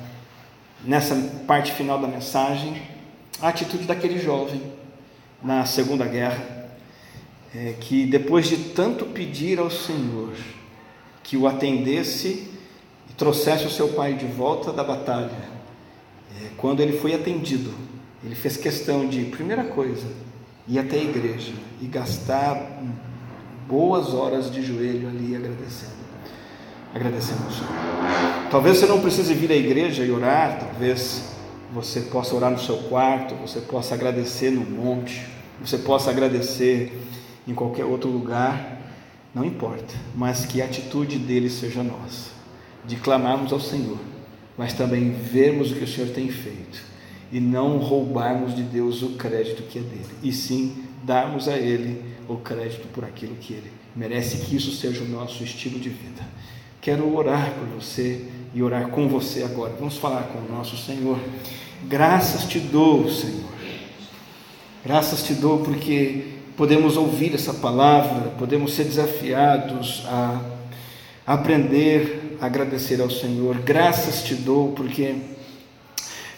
nessa 0.85 1.17
parte 1.49 1.73
final 1.73 1.99
da 1.99 2.07
mensagem, 2.07 2.81
a 3.43 3.49
atitude 3.49 3.85
daquele 3.85 4.21
jovem 4.21 4.63
na 5.43 5.67
Segunda 5.67 6.07
Guerra, 6.07 6.69
é, 7.53 7.75
que 7.81 8.07
depois 8.07 8.47
de 8.47 8.57
tanto 8.57 9.05
pedir 9.07 9.59
ao 9.59 9.69
Senhor 9.69 10.33
que 11.25 11.37
o 11.37 11.49
atendesse 11.49 12.49
e 13.11 13.13
trouxesse 13.15 13.67
o 13.67 13.71
seu 13.71 13.89
pai 13.89 14.15
de 14.15 14.27
volta 14.27 14.73
da 14.73 14.85
batalha, 14.85 15.51
é, 16.41 16.51
quando 16.57 16.81
ele 16.81 16.99
foi 16.99 17.15
atendido, 17.15 17.75
ele 18.23 18.37
fez 18.37 18.57
questão 18.57 19.09
de, 19.09 19.25
primeira 19.25 19.65
coisa, 19.65 20.07
ir 20.69 20.79
até 20.79 20.99
a 20.99 21.03
igreja 21.03 21.55
e 21.81 21.87
gastar 21.87 22.81
boas 23.67 24.15
horas 24.15 24.53
de 24.53 24.63
joelho 24.63 25.09
ali 25.09 25.35
agradecendo 25.35 26.10
Senhor. 26.93 28.51
Talvez 28.51 28.79
você 28.79 28.87
não 28.87 29.01
precise 29.01 29.33
vir 29.33 29.53
à 29.53 29.55
igreja 29.55 30.05
e 30.05 30.11
orar, 30.11 30.59
talvez 30.59 31.37
você 31.73 32.01
possa 32.01 32.35
orar 32.35 32.51
no 32.51 32.59
seu 32.59 32.77
quarto, 32.79 33.35
você 33.37 33.61
possa 33.61 33.95
agradecer 33.95 34.51
no 34.51 34.63
monte, 34.63 35.25
você 35.61 35.79
possa 35.79 36.11
agradecer 36.11 37.01
em 37.47 37.55
qualquer 37.55 37.85
outro 37.85 38.11
lugar, 38.11 38.79
não 39.33 39.45
importa, 39.45 39.95
mas 40.17 40.45
que 40.45 40.61
a 40.61 40.65
atitude 40.65 41.17
dele 41.19 41.49
seja 41.49 41.83
nossa, 41.83 42.31
de 42.85 42.97
clamarmos 42.97 43.53
ao 43.53 43.61
Senhor, 43.61 43.99
mas 44.59 44.73
também 44.73 45.13
vermos 45.13 45.71
o 45.71 45.77
que 45.77 45.85
o 45.85 45.89
Senhor 45.89 46.11
tem 46.11 46.29
feito 46.29 46.91
e 47.33 47.39
não 47.39 47.79
roubarmos 47.79 48.55
de 48.57 48.63
Deus 48.63 49.03
o 49.03 49.11
crédito 49.11 49.63
que 49.63 49.79
é 49.79 49.83
dele, 49.83 50.11
e 50.23 50.33
sim 50.33 50.85
darmos 51.05 51.47
a 51.47 51.57
ele 51.57 52.03
o 52.29 52.37
crédito 52.37 52.89
por 52.89 53.05
aquilo 53.05 53.37
que 53.37 53.53
ele 53.53 53.71
merece, 53.95 54.39
que 54.39 54.57
isso 54.57 54.73
seja 54.73 55.03
o 55.03 55.09
nosso 55.09 55.43
estilo 55.45 55.79
de 55.79 55.89
vida. 55.89 56.27
Quero 56.81 57.15
orar 57.15 57.53
por 57.59 57.69
você 57.69 58.25
e 58.55 58.63
orar 58.63 58.89
com 58.89 59.07
você 59.07 59.43
agora. 59.43 59.75
Vamos 59.79 59.99
falar 59.99 60.23
com 60.23 60.39
o 60.39 60.57
nosso 60.57 60.79
Senhor. 60.79 61.19
Graças 61.87 62.47
te 62.47 62.59
dou, 62.59 63.07
Senhor. 63.11 63.51
Graças 64.83 65.23
te 65.23 65.35
dou 65.35 65.59
porque 65.59 66.25
podemos 66.57 66.97
ouvir 66.97 67.35
essa 67.35 67.53
palavra, 67.53 68.31
podemos 68.39 68.73
ser 68.73 68.85
desafiados 68.85 70.05
a 70.07 70.41
aprender 71.27 72.39
a 72.41 72.47
agradecer 72.47 72.99
ao 72.99 73.11
Senhor. 73.11 73.59
Graças 73.59 74.23
te 74.23 74.35
dou 74.35 74.73
porque 74.73 75.17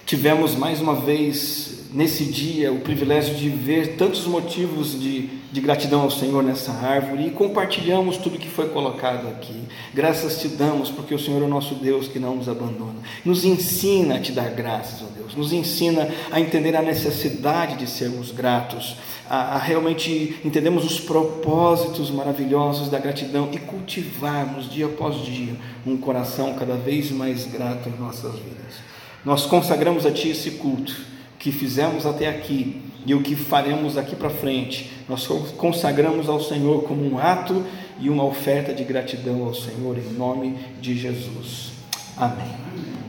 tivemos 0.04 0.56
mais 0.56 0.80
uma 0.80 0.96
vez 0.96 1.84
nesse 1.92 2.24
dia 2.24 2.72
o 2.72 2.80
privilégio 2.80 3.36
de 3.36 3.48
ver 3.48 3.94
tantos 3.96 4.26
motivos 4.26 5.00
de 5.00 5.41
de 5.52 5.60
gratidão 5.60 6.00
ao 6.00 6.10
Senhor 6.10 6.42
nessa 6.42 6.72
árvore 6.72 7.26
e 7.26 7.30
compartilhamos 7.30 8.16
tudo 8.16 8.38
que 8.38 8.48
foi 8.48 8.70
colocado 8.70 9.28
aqui. 9.28 9.54
Graças 9.92 10.40
te 10.40 10.48
damos, 10.48 10.90
porque 10.90 11.14
o 11.14 11.18
Senhor 11.18 11.42
é 11.42 11.44
o 11.44 11.48
nosso 11.48 11.74
Deus 11.74 12.08
que 12.08 12.18
não 12.18 12.36
nos 12.36 12.48
abandona. 12.48 12.96
Nos 13.22 13.44
ensina 13.44 14.16
a 14.16 14.18
te 14.18 14.32
dar 14.32 14.48
graças, 14.48 15.02
ó 15.02 15.06
Deus. 15.14 15.36
Nos 15.36 15.52
ensina 15.52 16.08
a 16.30 16.40
entender 16.40 16.74
a 16.74 16.80
necessidade 16.80 17.76
de 17.76 17.86
sermos 17.86 18.32
gratos, 18.32 18.96
a, 19.28 19.56
a 19.56 19.58
realmente 19.58 20.40
entendermos 20.42 20.86
os 20.86 20.98
propósitos 20.98 22.10
maravilhosos 22.10 22.88
da 22.88 22.98
gratidão 22.98 23.50
e 23.52 23.58
cultivarmos 23.58 24.70
dia 24.70 24.86
após 24.86 25.22
dia 25.22 25.54
um 25.86 25.98
coração 25.98 26.54
cada 26.54 26.76
vez 26.76 27.10
mais 27.10 27.44
grato 27.44 27.90
em 27.90 28.00
nossas 28.00 28.32
vidas. 28.36 28.80
Nós 29.22 29.44
consagramos 29.44 30.06
a 30.06 30.10
Ti 30.10 30.30
esse 30.30 30.52
culto 30.52 30.96
que 31.38 31.52
fizemos 31.52 32.06
até 32.06 32.26
aqui 32.26 32.80
e 33.04 33.14
o 33.14 33.22
que 33.22 33.34
faremos 33.34 33.94
daqui 33.94 34.14
para 34.14 34.30
frente, 34.30 34.90
nós 35.12 35.26
consagramos 35.58 36.26
ao 36.26 36.40
Senhor 36.40 36.84
como 36.84 37.04
um 37.04 37.18
ato 37.18 37.62
e 38.00 38.08
uma 38.08 38.24
oferta 38.24 38.72
de 38.72 38.82
gratidão 38.82 39.44
ao 39.44 39.54
Senhor, 39.54 39.98
em 39.98 40.12
nome 40.14 40.56
de 40.80 40.96
Jesus. 40.96 41.72
Amém. 42.16 43.01